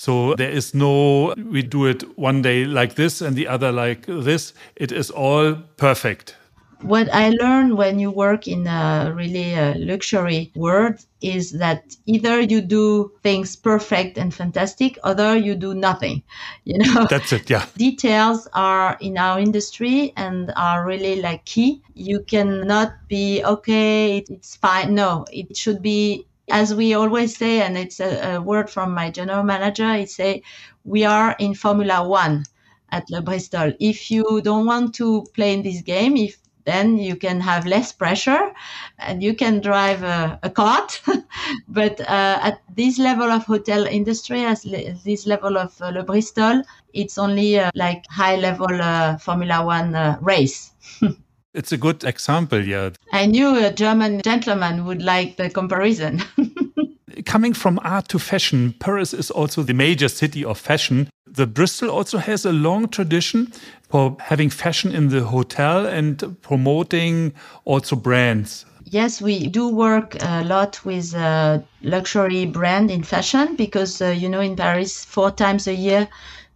So 0.00 0.34
there 0.34 0.48
is 0.48 0.72
no, 0.72 1.34
we 1.36 1.60
do 1.60 1.84
it 1.84 2.18
one 2.18 2.40
day 2.40 2.64
like 2.64 2.94
this 2.94 3.20
and 3.20 3.36
the 3.36 3.46
other 3.46 3.70
like 3.70 4.06
this. 4.06 4.54
It 4.74 4.92
is 4.92 5.10
all 5.10 5.56
perfect. 5.76 6.36
What 6.80 7.12
I 7.12 7.28
learned 7.28 7.76
when 7.76 7.98
you 7.98 8.10
work 8.10 8.48
in 8.48 8.66
a 8.66 9.12
really 9.14 9.54
uh, 9.54 9.74
luxury 9.76 10.52
world 10.56 10.94
is 11.20 11.52
that 11.52 11.96
either 12.06 12.40
you 12.40 12.62
do 12.62 13.12
things 13.22 13.56
perfect 13.56 14.16
and 14.16 14.32
fantastic, 14.32 14.98
or 15.04 15.36
you 15.36 15.54
do 15.54 15.74
nothing. 15.74 16.22
You 16.64 16.78
know, 16.78 17.06
that's 17.10 17.34
it. 17.34 17.50
Yeah, 17.50 17.66
details 17.76 18.48
are 18.54 18.96
in 19.02 19.18
our 19.18 19.38
industry 19.38 20.14
and 20.16 20.50
are 20.56 20.86
really 20.86 21.20
like 21.20 21.44
key. 21.44 21.82
You 21.92 22.20
cannot 22.20 22.94
be 23.08 23.44
okay. 23.44 24.24
It's 24.30 24.56
fine. 24.56 24.94
No, 24.94 25.26
it 25.30 25.54
should 25.58 25.82
be 25.82 26.24
as 26.50 26.74
we 26.74 26.94
always 26.94 27.36
say, 27.36 27.60
and 27.62 27.76
it's 27.78 28.00
a, 28.00 28.36
a 28.36 28.40
word 28.40 28.70
from 28.70 28.92
my 28.94 29.10
general 29.10 29.42
manager, 29.42 29.94
he 29.94 30.06
say, 30.06 30.42
we 30.84 31.04
are 31.04 31.36
in 31.38 31.54
Formula 31.54 32.06
One 32.06 32.44
at 32.90 33.08
Le 33.10 33.22
Bristol. 33.22 33.72
If 33.80 34.10
you 34.10 34.40
don't 34.42 34.66
want 34.66 34.94
to 34.96 35.24
play 35.34 35.54
in 35.54 35.62
this 35.62 35.82
game, 35.82 36.16
if 36.16 36.38
then 36.64 36.98
you 36.98 37.16
can 37.16 37.40
have 37.40 37.66
less 37.66 37.90
pressure 37.90 38.52
and 38.98 39.22
you 39.22 39.34
can 39.34 39.60
drive 39.60 40.02
a, 40.02 40.38
a 40.42 40.50
cart. 40.50 41.00
but 41.68 42.00
uh, 42.02 42.38
at 42.42 42.60
this 42.76 42.98
level 42.98 43.30
of 43.30 43.44
hotel 43.44 43.86
industry, 43.86 44.44
as 44.44 44.64
le- 44.66 44.92
this 45.04 45.26
level 45.26 45.56
of 45.56 45.80
uh, 45.80 45.88
Le 45.88 46.02
Bristol, 46.04 46.62
it's 46.92 47.16
only 47.18 47.58
uh, 47.58 47.70
like 47.74 48.04
high 48.10 48.36
level 48.36 48.70
uh, 48.80 49.16
Formula 49.16 49.64
One 49.64 49.94
uh, 49.94 50.18
race. 50.20 50.72
It's 51.52 51.72
a 51.72 51.76
good 51.76 52.04
example, 52.04 52.64
yeah. 52.64 52.90
I 53.12 53.26
knew 53.26 53.56
a 53.56 53.72
German 53.72 54.22
gentleman 54.22 54.84
would 54.84 55.02
like 55.02 55.36
the 55.36 55.50
comparison. 55.50 56.22
Coming 57.24 57.54
from 57.54 57.80
art 57.82 58.08
to 58.10 58.20
fashion, 58.20 58.74
Paris 58.78 59.12
is 59.12 59.32
also 59.32 59.62
the 59.64 59.74
major 59.74 60.08
city 60.08 60.44
of 60.44 60.58
fashion. 60.58 61.10
The 61.26 61.48
Bristol 61.48 61.90
also 61.90 62.18
has 62.18 62.44
a 62.44 62.52
long 62.52 62.88
tradition 62.88 63.52
for 63.88 64.16
having 64.20 64.48
fashion 64.48 64.92
in 64.94 65.08
the 65.08 65.24
hotel 65.24 65.86
and 65.86 66.40
promoting 66.40 67.32
also 67.64 67.96
brands. 67.96 68.64
Yes, 68.84 69.20
we 69.20 69.48
do 69.48 69.68
work 69.68 70.16
a 70.20 70.44
lot 70.44 70.84
with 70.84 71.14
a 71.14 71.64
luxury 71.82 72.46
brand 72.46 72.90
in 72.90 73.02
fashion 73.02 73.56
because, 73.56 74.00
uh, 74.00 74.06
you 74.06 74.28
know, 74.28 74.40
in 74.40 74.56
Paris, 74.56 75.04
four 75.04 75.30
times 75.32 75.66
a 75.66 75.74
year, 75.74 76.08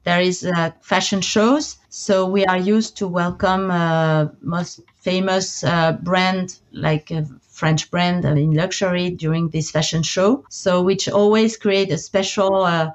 there 0.04 0.20
is 0.20 0.44
uh, 0.44 0.70
fashion 0.82 1.20
shows. 1.20 1.76
So 1.88 2.26
we 2.26 2.44
are 2.46 2.58
used 2.58 2.96
to 2.98 3.08
welcome 3.08 3.70
uh, 3.70 4.28
most 4.42 4.80
famous 4.96 5.64
uh, 5.64 5.92
brand 6.02 6.58
like 6.72 7.10
a 7.10 7.26
French 7.48 7.90
brand 7.90 8.24
in 8.24 8.52
luxury 8.54 9.10
during 9.10 9.48
this 9.50 9.70
fashion 9.70 10.02
show. 10.02 10.44
So 10.50 10.82
which 10.82 11.08
always 11.08 11.56
create 11.56 11.90
a 11.92 11.98
special 11.98 12.64
uh, 12.64 12.90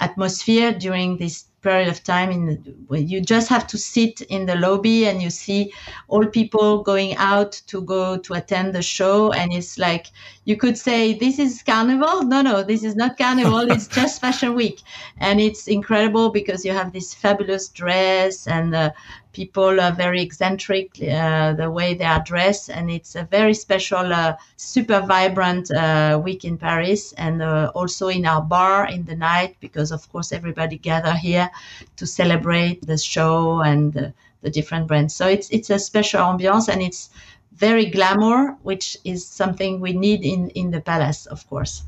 atmosphere 0.00 0.72
during 0.72 1.18
this 1.18 1.44
period 1.62 1.88
of 1.88 2.02
time 2.02 2.30
in 2.30 2.84
when 2.88 3.08
you 3.08 3.20
just 3.20 3.48
have 3.48 3.66
to 3.68 3.78
sit 3.78 4.20
in 4.22 4.46
the 4.46 4.56
lobby 4.56 5.06
and 5.06 5.22
you 5.22 5.30
see 5.30 5.72
all 6.08 6.26
people 6.26 6.82
going 6.82 7.14
out 7.16 7.52
to 7.66 7.82
go 7.82 8.16
to 8.18 8.34
attend 8.34 8.74
the 8.74 8.82
show. 8.82 9.32
And 9.32 9.52
it's 9.52 9.78
like 9.78 10.06
you 10.44 10.56
could 10.56 10.76
say 10.78 11.14
this 11.14 11.38
is 11.38 11.62
carnival? 11.62 12.22
No 12.22 12.42
no 12.42 12.62
this 12.62 12.84
is 12.84 12.96
not 12.96 13.18
carnival. 13.18 13.70
It's 13.70 13.86
just 14.00 14.20
fashion 14.20 14.54
week. 14.54 14.80
And 15.18 15.40
it's 15.40 15.68
incredible 15.68 16.30
because 16.30 16.64
you 16.64 16.72
have 16.72 16.92
this 16.92 17.14
fabulous 17.14 17.68
dress 17.68 18.46
and 18.46 18.74
uh, 18.74 18.90
people 19.32 19.80
are 19.80 19.92
very 19.92 20.22
eccentric 20.22 20.90
uh, 21.02 21.52
the 21.52 21.70
way 21.70 21.94
they 21.94 22.04
are 22.04 22.22
dressed 22.24 22.68
and 22.70 22.90
it's 22.90 23.14
a 23.14 23.24
very 23.24 23.54
special 23.54 24.12
uh, 24.12 24.34
super 24.56 25.00
vibrant 25.00 25.70
uh, 25.70 26.20
week 26.22 26.44
in 26.44 26.58
paris 26.58 27.12
and 27.12 27.42
uh, 27.42 27.70
also 27.74 28.08
in 28.08 28.26
our 28.26 28.42
bar 28.42 28.88
in 28.88 29.04
the 29.04 29.14
night 29.14 29.56
because 29.60 29.92
of 29.92 30.10
course 30.12 30.32
everybody 30.32 30.76
gather 30.76 31.14
here 31.14 31.50
to 31.96 32.06
celebrate 32.06 32.84
the 32.86 32.98
show 32.98 33.60
and 33.60 33.92
the, 33.92 34.12
the 34.42 34.50
different 34.50 34.86
brands. 34.86 35.14
So 35.14 35.28
it's 35.28 35.48
it's 35.50 35.70
a 35.70 35.78
special 35.78 36.20
ambiance 36.20 36.68
and 36.68 36.82
it's 36.82 37.10
very 37.52 37.86
glamour 37.86 38.56
which 38.62 38.96
is 39.04 39.26
something 39.26 39.80
we 39.80 39.92
need 39.92 40.24
in 40.24 40.48
in 40.50 40.70
the 40.70 40.80
palace 40.80 41.26
of 41.26 41.46
course 41.48 41.82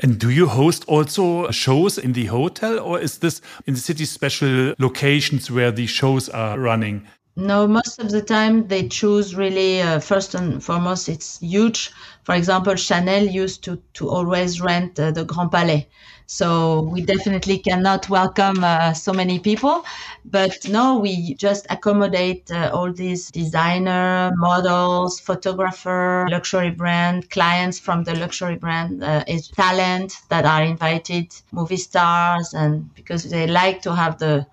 and 0.00 0.18
do 0.18 0.30
you 0.30 0.46
host 0.46 0.84
also 0.86 1.50
shows 1.50 1.98
in 1.98 2.12
the 2.12 2.26
hotel, 2.26 2.78
or 2.78 3.00
is 3.00 3.18
this 3.18 3.40
in 3.66 3.74
the 3.74 3.80
city 3.80 4.04
special 4.04 4.74
locations 4.78 5.50
where 5.50 5.72
the 5.72 5.86
shows 5.86 6.28
are 6.28 6.58
running? 6.58 7.06
No, 7.36 7.68
most 7.68 8.00
of 8.00 8.10
the 8.10 8.22
time 8.22 8.66
they 8.66 8.88
choose 8.88 9.36
really 9.36 9.80
uh, 9.80 10.00
first 10.00 10.34
and 10.34 10.62
foremost. 10.62 11.08
It's 11.08 11.38
huge. 11.38 11.92
For 12.24 12.34
example, 12.34 12.74
Chanel 12.74 13.26
used 13.26 13.62
to 13.64 13.80
to 13.94 14.08
always 14.08 14.60
rent 14.60 14.98
uh, 14.98 15.12
the 15.12 15.24
Grand 15.24 15.50
Palais, 15.50 15.88
so 16.30 16.82
we 16.92 17.00
definitely 17.00 17.58
cannot 17.58 18.10
welcome 18.10 18.62
uh, 18.62 18.92
so 18.92 19.14
many 19.14 19.38
people. 19.38 19.82
But 20.26 20.68
no, 20.68 20.98
we 20.98 21.34
just 21.34 21.66
accommodate 21.70 22.50
uh, 22.50 22.70
all 22.74 22.92
these 22.92 23.30
designer, 23.30 24.30
models, 24.36 25.18
photographer, 25.18 26.26
luxury 26.30 26.70
brand, 26.70 27.30
clients 27.30 27.78
from 27.78 28.04
the 28.04 28.14
luxury 28.14 28.56
brand, 28.56 29.02
uh, 29.02 29.24
talent 29.54 30.16
that 30.28 30.44
are 30.44 30.62
invited, 30.62 31.34
movie 31.50 31.78
stars, 31.78 32.52
and 32.52 32.94
because 32.94 33.30
they 33.30 33.46
like 33.46 33.80
to 33.80 33.94
have 33.94 34.18
the 34.18 34.46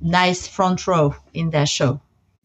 nice 0.00 0.46
front 0.46 0.86
row 0.86 1.12
in 1.34 1.50
their 1.50 1.66
show. 1.66 2.00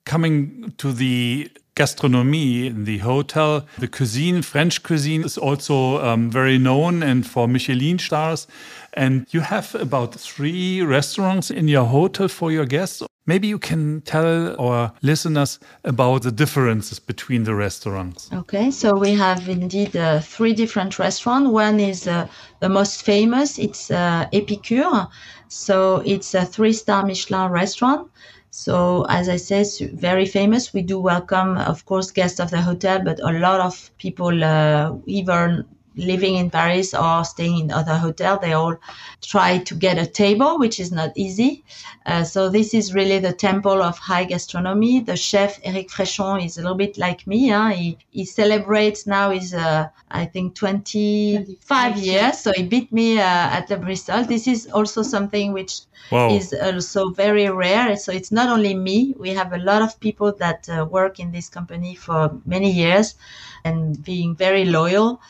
Coming 0.05 0.73
to 0.77 0.91
the 0.91 1.51
gastronomy 1.75 2.67
in 2.67 2.85
the 2.85 2.99
hotel. 2.99 3.65
The 3.79 3.87
cuisine, 3.87 4.41
French 4.41 4.83
cuisine, 4.83 5.23
is 5.23 5.37
also 5.37 6.03
um, 6.03 6.29
very 6.29 6.57
known 6.57 7.03
and 7.03 7.25
for 7.25 7.47
Michelin 7.47 7.99
stars. 7.99 8.47
And 8.93 9.25
you 9.31 9.39
have 9.39 9.73
about 9.75 10.15
three 10.15 10.81
restaurants 10.81 11.49
in 11.49 11.67
your 11.67 11.85
hotel 11.85 12.27
for 12.27 12.51
your 12.51 12.65
guests. 12.65 13.03
Maybe 13.27 13.47
you 13.47 13.59
can 13.59 14.01
tell 14.01 14.59
our 14.59 14.91
listeners 15.03 15.59
about 15.85 16.23
the 16.23 16.31
differences 16.31 16.99
between 16.99 17.43
the 17.43 17.53
restaurants. 17.53 18.29
Okay, 18.33 18.71
so 18.71 18.95
we 18.97 19.13
have 19.13 19.47
indeed 19.47 19.95
uh, 19.95 20.19
three 20.19 20.53
different 20.53 20.97
restaurants. 20.97 21.49
One 21.49 21.79
is 21.79 22.07
uh, 22.07 22.27
the 22.59 22.69
most 22.69 23.03
famous, 23.03 23.59
it's 23.59 23.91
uh, 23.91 24.27
Epicure. 24.33 25.07
So 25.47 26.01
it's 26.05 26.33
a 26.33 26.45
three 26.45 26.73
star 26.73 27.05
Michelin 27.05 27.51
restaurant. 27.51 28.09
So, 28.51 29.05
as 29.09 29.29
I 29.29 29.37
said, 29.37 29.67
very 29.93 30.25
famous. 30.25 30.73
We 30.73 30.81
do 30.83 30.99
welcome, 30.99 31.57
of 31.57 31.85
course, 31.85 32.11
guests 32.11 32.39
of 32.39 32.51
the 32.51 32.61
hotel, 32.61 33.01
but 33.03 33.19
a 33.21 33.31
lot 33.39 33.61
of 33.61 33.89
people, 33.97 34.43
uh, 34.43 34.95
even 35.07 35.65
living 35.95 36.35
in 36.35 36.49
Paris 36.49 36.93
or 36.93 37.23
staying 37.25 37.59
in 37.59 37.71
other 37.71 37.95
hotel, 37.95 38.39
they 38.39 38.53
all 38.53 38.75
try 39.21 39.57
to 39.59 39.75
get 39.75 39.97
a 39.97 40.05
table, 40.05 40.57
which 40.57 40.79
is 40.79 40.91
not 40.91 41.11
easy. 41.15 41.63
Uh, 42.05 42.23
so 42.23 42.49
this 42.49 42.73
is 42.73 42.93
really 42.93 43.19
the 43.19 43.33
temple 43.33 43.81
of 43.81 43.97
high 43.97 44.23
gastronomy. 44.23 45.01
The 45.01 45.15
chef 45.15 45.59
Eric 45.63 45.89
Fréchon 45.89 46.43
is 46.43 46.57
a 46.57 46.61
little 46.61 46.77
bit 46.77 46.97
like 46.97 47.27
me. 47.27 47.49
Huh? 47.49 47.69
He 47.69 47.97
he 48.11 48.25
celebrates 48.25 49.05
now 49.05 49.31
is 49.31 49.53
uh, 49.53 49.87
I 50.09 50.25
think 50.25 50.55
25 50.55 51.97
years, 51.97 52.39
so 52.39 52.51
he 52.53 52.63
beat 52.63 52.91
me 52.91 53.19
uh, 53.19 53.23
at 53.57 53.67
the 53.67 53.77
Bristol. 53.77 54.23
This 54.23 54.47
is 54.47 54.67
also 54.73 55.03
something 55.03 55.53
which 55.53 55.81
is 56.11 56.53
also 56.53 57.09
very 57.09 57.49
rare. 57.49 57.95
So 57.95 58.11
it's 58.11 58.31
not 58.31 58.49
only 58.49 58.73
me. 58.73 59.15
We 59.17 59.29
have 59.29 59.53
a 59.53 59.57
lot 59.57 59.81
of 59.81 59.99
people 59.99 60.33
that 60.33 60.67
uh, 60.69 60.85
work 60.85 61.19
in 61.19 61.31
this 61.31 61.49
company 61.49 61.95
for 61.95 62.31
many 62.45 62.71
years 62.71 63.15
and 63.63 64.03
being 64.03 64.35
very 64.35 64.65
loyal. 64.65 65.21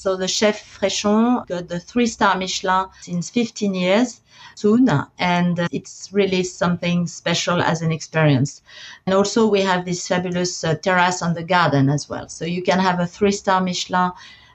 So 0.00 0.16
the 0.16 0.28
chef 0.28 0.56
Fréchon 0.80 1.46
got 1.46 1.68
the 1.68 1.78
three 1.78 2.06
star 2.06 2.34
Michelin 2.34 2.86
since 3.02 3.28
15 3.28 3.74
years 3.74 4.22
soon, 4.54 4.88
and 5.18 5.68
it's 5.70 6.08
really 6.10 6.42
something 6.42 7.06
special 7.06 7.60
as 7.60 7.82
an 7.82 7.92
experience. 7.92 8.62
And 9.04 9.14
also 9.14 9.46
we 9.46 9.60
have 9.60 9.84
this 9.84 10.08
fabulous 10.08 10.64
uh, 10.64 10.76
terrace 10.76 11.20
on 11.20 11.34
the 11.34 11.42
garden 11.42 11.90
as 11.90 12.08
well. 12.08 12.30
So 12.30 12.46
you 12.46 12.62
can 12.62 12.78
have 12.78 12.98
a 12.98 13.06
three 13.06 13.30
star 13.30 13.60
Michelin 13.60 14.12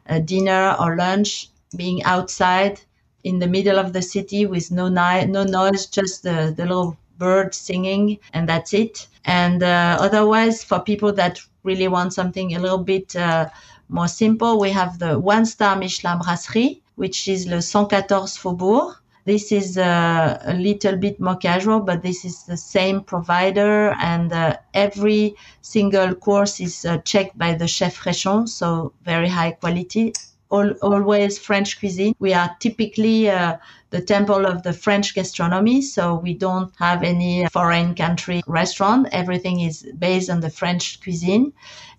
uh, 0.09 0.17
dinner 0.17 0.75
or 0.79 0.95
lunch 0.95 1.49
being 1.77 2.01
outside 2.05 2.81
in 3.23 3.37
the 3.37 3.47
middle 3.47 3.77
of 3.77 3.93
the 3.93 4.01
city 4.01 4.47
with 4.47 4.71
no, 4.71 4.89
ni- 4.89 5.27
no 5.27 5.43
noise, 5.43 5.85
just 5.85 6.23
the, 6.23 6.55
the 6.57 6.63
little 6.65 6.97
bird 7.19 7.53
singing, 7.53 8.17
and 8.33 8.49
that's 8.49 8.73
it. 8.73 9.07
And 9.25 9.61
uh, 9.61 9.97
otherwise, 10.01 10.63
for 10.63 10.79
people 10.79 11.13
that 11.13 11.39
really 11.61 11.87
want 11.87 12.13
something 12.13 12.55
a 12.55 12.59
little 12.59 12.83
bit 12.83 13.15
uh, 13.15 13.49
more 13.89 14.07
simple, 14.07 14.59
we 14.59 14.71
have 14.71 14.99
the 14.99 15.19
one 15.19 15.45
star 15.45 15.75
Michelin 15.75 16.19
Brasserie, 16.19 16.81
which 16.95 17.27
is 17.27 17.45
le 17.45 17.61
114 17.61 18.27
Faubourg. 18.27 18.95
This 19.25 19.51
is 19.51 19.77
uh, 19.77 20.39
a 20.43 20.53
little 20.53 20.97
bit 20.97 21.19
more 21.19 21.35
casual, 21.35 21.79
but 21.79 22.03
this 22.03 22.25
is 22.25 22.43
the 22.43 22.57
same 22.57 23.01
provider, 23.01 23.95
and 23.99 24.31
uh, 24.31 24.57
every 24.75 25.35
single 25.61 26.13
course 26.13 26.59
is 26.59 26.85
uh, 26.85 26.99
checked 26.99 27.35
by 27.35 27.55
the 27.55 27.67
chef 27.67 27.99
Fréchon, 27.99 28.47
so 28.47 28.93
very 29.03 29.27
high 29.27 29.51
quality. 29.51 30.13
All, 30.51 30.69
always 30.83 31.39
French 31.39 31.79
cuisine. 31.79 32.13
We 32.19 32.33
are 32.33 32.55
typically 32.59 33.27
uh, 33.31 33.57
the 33.89 34.01
temple 34.01 34.45
of 34.45 34.61
the 34.61 34.73
French 34.73 35.15
gastronomy, 35.15 35.81
so 35.81 36.15
we 36.15 36.35
don't 36.35 36.71
have 36.77 37.01
any 37.01 37.47
foreign 37.47 37.95
country 37.95 38.43
restaurant. 38.45 39.07
Everything 39.11 39.61
is 39.61 39.87
based 39.97 40.29
on 40.29 40.41
the 40.41 40.51
French 40.51 41.01
cuisine. 41.01 41.51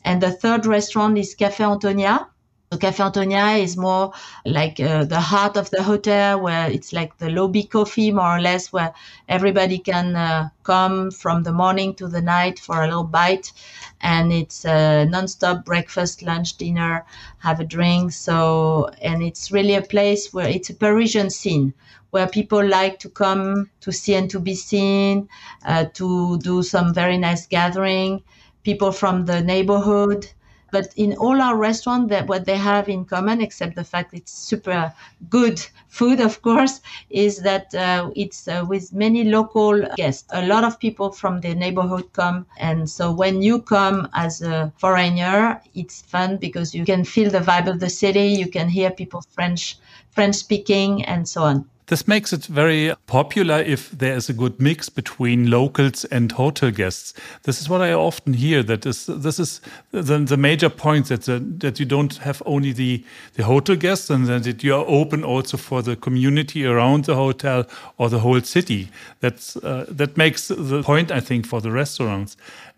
And 0.07 0.23
the 0.23 0.31
third 0.31 0.67
restaurant 0.67 1.19
is 1.19 1.35
Café 1.35 1.69
Antonia. 1.69 2.29
So 2.71 2.79
Café 2.79 3.07
Antonia 3.07 3.47
is 3.61 3.77
more 3.77 4.13
like 4.45 4.79
uh, 4.79 5.05
the 5.05 5.21
heart 5.21 5.57
of 5.57 5.69
the 5.71 5.83
hotel, 5.83 6.41
where 6.41 6.71
it's 6.71 6.93
like 6.93 7.19
the 7.19 7.29
lobby 7.29 7.65
coffee, 7.65 8.13
more 8.13 8.37
or 8.37 8.41
less, 8.41 8.73
where 8.73 8.95
everybody 9.29 9.79
can 9.79 10.15
uh, 10.15 10.49
come 10.63 11.11
from 11.11 11.43
the 11.43 11.51
morning 11.53 11.93
to 11.97 12.07
the 12.07 12.23
night 12.23 12.61
for 12.61 12.83
a 12.83 12.87
little 12.87 13.03
bite, 13.03 13.53
and 14.01 14.33
it's 14.33 14.65
a 14.65 15.07
non-stop 15.07 15.65
breakfast, 15.65 16.23
lunch, 16.23 16.57
dinner, 16.57 17.05
have 17.39 17.59
a 17.59 17.65
drink. 17.65 18.13
So, 18.13 18.89
and 19.03 19.25
it's 19.25 19.51
really 19.51 19.75
a 19.75 19.83
place 19.83 20.33
where 20.33 20.49
it's 20.49 20.71
a 20.71 20.75
Parisian 20.75 21.31
scene 21.31 21.75
where 22.11 22.29
people 22.29 22.65
like 22.65 23.01
to 23.01 23.09
come 23.09 23.71
to 23.81 23.91
see 23.91 24.15
and 24.15 24.31
to 24.31 24.39
be 24.39 24.55
seen, 24.55 25.29
uh, 25.65 25.87
to 25.95 26.39
do 26.39 26.63
some 26.63 26.95
very 26.95 27.19
nice 27.19 27.49
gathering 27.49 28.23
people 28.67 28.91
from 28.91 29.25
the 29.27 29.41
neighborhood. 29.41 30.27
But 30.73 30.89
in 30.97 31.15
all 31.15 31.41
our 31.41 31.57
restaurants, 31.57 32.11
that 32.11 32.27
what 32.27 32.45
they 32.45 32.57
have 32.57 32.89
in 32.89 33.05
common, 33.05 33.41
except 33.41 33.77
the 33.77 33.85
fact 33.93 34.13
it's 34.13 34.33
super 34.33 34.93
good 35.31 35.59
food, 35.87 36.19
of 36.21 36.43
course, 36.43 36.81
is 37.09 37.35
that 37.49 37.73
uh, 37.75 38.11
it's 38.17 38.49
uh, 38.49 38.65
with 38.69 38.93
many 38.93 39.23
local 39.39 39.75
guests. 39.97 40.27
A 40.33 40.45
lot 40.53 40.65
of 40.65 40.81
people 40.81 41.09
from 41.13 41.41
the 41.41 41.55
neighborhood 41.55 42.07
come, 42.13 42.39
and 42.59 42.91
so 42.91 43.05
when 43.13 43.41
you 43.41 43.63
come 43.63 44.09
as 44.13 44.43
a 44.43 44.73
foreigner, 44.79 45.63
it's 45.75 46.03
fun 46.03 46.37
because 46.37 46.75
you 46.75 46.85
can 46.85 47.05
feel 47.05 47.31
the 47.31 47.47
vibe 47.51 47.69
of 47.73 47.79
the 47.79 47.93
city. 48.03 48.27
You 48.43 48.49
can 48.57 48.69
hear 48.69 48.91
people 48.91 49.23
French, 49.37 49.79
French 50.11 50.35
speaking, 50.35 51.05
and 51.05 51.29
so 51.29 51.45
on. 51.45 51.57
This 51.89 52.09
makes 52.09 52.33
it 52.33 52.47
very 52.47 52.93
popular 53.07 53.59
if 53.61 53.91
there 53.91 54.17
is 54.17 54.29
a 54.29 54.33
good 54.33 54.61
mix 54.61 54.89
between 54.89 55.51
locals 55.51 56.05
and 56.07 56.33
hotel 56.33 56.73
guests. 56.73 57.15
This 57.45 57.61
is 57.61 57.69
what 57.69 57.81
I 57.81 57.93
often 57.93 58.35
hear. 58.35 58.65
That 58.65 58.85
is, 58.87 59.07
this 59.07 59.39
is 59.39 59.61
the, 59.93 60.19
the 60.19 60.37
major 60.37 60.69
point 60.69 61.07
that 61.07 61.23
the, 61.23 61.39
that 61.59 61.79
you 61.79 61.87
don't 61.87 62.17
have 62.17 62.43
only 62.45 62.73
the 62.73 63.05
the 63.35 63.45
hotel 63.45 63.77
guests, 63.77 64.11
and 64.11 64.27
that 64.27 64.65
you 64.65 64.75
are 64.75 64.85
open 64.89 65.23
also 65.23 65.57
for 65.57 65.81
the 65.81 65.95
community 65.95 66.67
around 66.67 67.05
the 67.05 67.15
hotel 67.15 67.67
or 67.99 68.09
the 68.09 68.19
whole 68.19 68.41
city. 68.41 68.89
That's 69.21 69.57
uh, 69.57 69.87
that 69.89 70.17
makes 70.17 70.49
the 70.49 70.83
point, 70.83 71.13
I 71.13 71.21
think, 71.21 71.47
for 71.47 71.61
the 71.61 71.71
restaurants. 71.71 72.37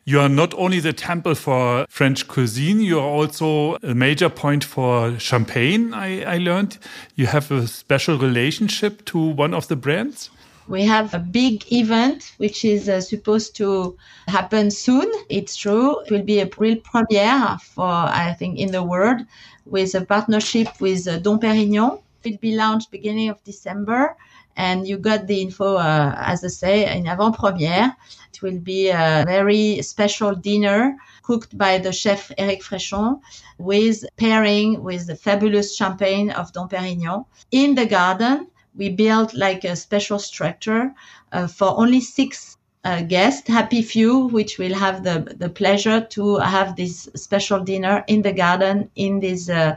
You 0.09 0.21
are 0.21 0.29
not 0.31 0.55
only 0.55 0.81
the 0.81 0.95
temple 0.95 1.35
for 1.35 1.85
French 1.91 2.27
cuisine, 2.29 2.81
you 2.81 2.99
are 2.99 3.07
also 3.07 3.77
a 3.83 3.95
major 3.95 4.31
point 4.31 4.65
for 4.65 5.19
champagne. 5.19 5.93
I, 5.93 6.23
I 6.23 6.39
learned 6.39 6.79
you 7.17 7.27
have 7.27 7.51
a 7.51 7.67
special 7.67 8.17
relationship 8.17 9.05
to 9.05 9.19
one 9.19 9.53
of 9.53 9.69
the 9.69 9.77
brands. 9.77 10.31
We 10.67 10.85
have 10.85 11.13
a 11.13 11.19
big 11.19 11.71
event 11.71 12.33
which 12.39 12.65
is 12.65 12.89
uh, 12.89 13.03
supposed 13.03 13.55
to 13.57 13.99
happen 14.29 14.71
soon. 14.71 15.13
It's 15.29 15.55
true. 15.57 16.01
It 16.01 16.11
will 16.11 16.25
be 16.25 16.41
a 16.41 16.49
real 16.57 16.77
premiere 16.77 17.59
for, 17.61 17.85
I 17.85 18.35
think, 18.39 18.59
in 18.59 18.73
the 18.73 18.83
world 18.83 19.21
with 19.67 19.95
a 19.95 20.07
partnership 20.07 20.69
with 20.81 21.07
uh, 21.07 21.19
Dom 21.19 21.39
Perignon. 21.39 22.01
It 22.25 22.31
will 22.31 22.39
be 22.39 22.57
launched 22.57 22.91
beginning 22.91 23.29
of 23.29 23.45
December 23.45 24.17
And 24.59 24.89
you 24.89 24.99
got 24.99 25.29
the 25.29 25.41
info, 25.41 25.77
uh, 25.77 26.15
as 26.19 26.45
I 26.45 26.49
say, 26.49 26.97
in 26.99 27.07
avant-première. 27.07 27.95
It 28.33 28.43
will 28.43 28.59
be 28.59 28.89
a 28.89 29.25
very 29.27 29.81
special 29.83 30.35
dinner 30.35 30.97
cooked 31.23 31.57
by 31.57 31.79
the 31.79 31.93
chef 31.93 32.31
Eric 32.37 32.63
Fréchon 32.63 33.21
with 33.59 34.05
pairing 34.17 34.83
with 34.83 35.07
the 35.07 35.17
fabulous 35.17 35.77
champagne 35.77 36.31
of 36.31 36.53
Dom 36.53 36.69
Perignon. 36.69 37.25
In 37.51 37.75
the 37.75 37.87
garden, 37.87 38.49
we 38.77 38.91
built 38.91 39.35
like 39.35 39.65
a 39.65 39.75
special 39.77 40.19
structure 40.19 40.93
uh, 41.33 41.47
for 41.47 41.79
only 41.79 42.01
six 42.01 42.59
uh, 42.85 43.03
guests, 43.03 43.49
happy 43.49 43.83
few, 43.83 44.29
which 44.29 44.57
will 44.59 44.75
have 44.75 45.03
the, 45.03 45.35
the 45.39 45.49
pleasure 45.49 46.01
to 46.01 46.37
have 46.37 46.77
this 46.77 47.09
special 47.17 47.61
dinner 47.61 48.05
in 48.07 48.23
the 48.23 48.33
garden 48.33 48.89
in 48.95 49.21
this 49.21 49.51
uh, 49.51 49.77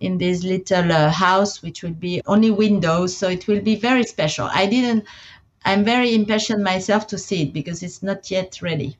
in 0.00 0.18
this 0.18 0.44
little 0.44 0.92
uh, 0.92 1.10
house, 1.10 1.62
which 1.62 1.82
will 1.82 1.94
be 1.94 2.20
only 2.26 2.50
windows, 2.50 3.16
so 3.16 3.28
it 3.28 3.46
will 3.48 3.60
be 3.60 3.74
very 3.74 4.04
special. 4.04 4.48
I 4.52 4.66
didn't. 4.66 5.04
I'm 5.64 5.84
very 5.84 6.14
impatient 6.14 6.62
myself 6.62 7.06
to 7.08 7.18
see 7.18 7.42
it 7.42 7.52
because 7.52 7.82
it's 7.82 8.02
not 8.02 8.30
yet 8.30 8.60
ready. 8.62 8.96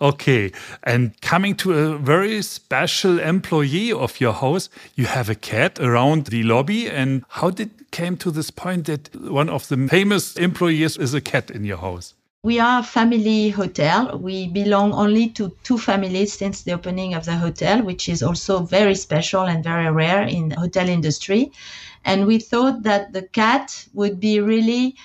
Okay. 0.00 0.50
And 0.82 1.20
coming 1.20 1.54
to 1.56 1.72
a 1.74 1.98
very 1.98 2.40
special 2.42 3.20
employee 3.20 3.92
of 3.92 4.18
your 4.18 4.32
house, 4.32 4.70
you 4.94 5.04
have 5.04 5.28
a 5.28 5.34
cat 5.34 5.78
around 5.78 6.26
the 6.26 6.42
lobby. 6.42 6.88
And 6.88 7.24
how 7.28 7.50
did 7.50 7.70
it 7.80 7.90
came 7.90 8.16
to 8.18 8.30
this 8.30 8.50
point 8.50 8.86
that 8.86 9.14
one 9.14 9.50
of 9.50 9.68
the 9.68 9.88
famous 9.88 10.36
employees 10.36 10.96
is 10.96 11.12
a 11.12 11.20
cat 11.20 11.50
in 11.50 11.64
your 11.64 11.76
house? 11.76 12.14
We 12.42 12.58
are 12.58 12.80
a 12.80 12.82
family 12.82 13.50
hotel. 13.50 14.16
We 14.16 14.48
belong 14.48 14.94
only 14.94 15.28
to 15.30 15.54
two 15.62 15.76
families 15.76 16.32
since 16.32 16.62
the 16.62 16.72
opening 16.72 17.12
of 17.12 17.26
the 17.26 17.36
hotel, 17.36 17.82
which 17.82 18.08
is 18.08 18.22
also 18.22 18.60
very 18.60 18.94
special 18.94 19.42
and 19.42 19.62
very 19.62 19.90
rare 19.92 20.22
in 20.22 20.48
the 20.48 20.58
hotel 20.58 20.88
industry. 20.88 21.52
And 22.06 22.26
we 22.26 22.38
thought 22.38 22.84
that 22.84 23.12
the 23.12 23.24
cat 23.24 23.84
would 23.92 24.18
be 24.18 24.40
really 24.40 24.96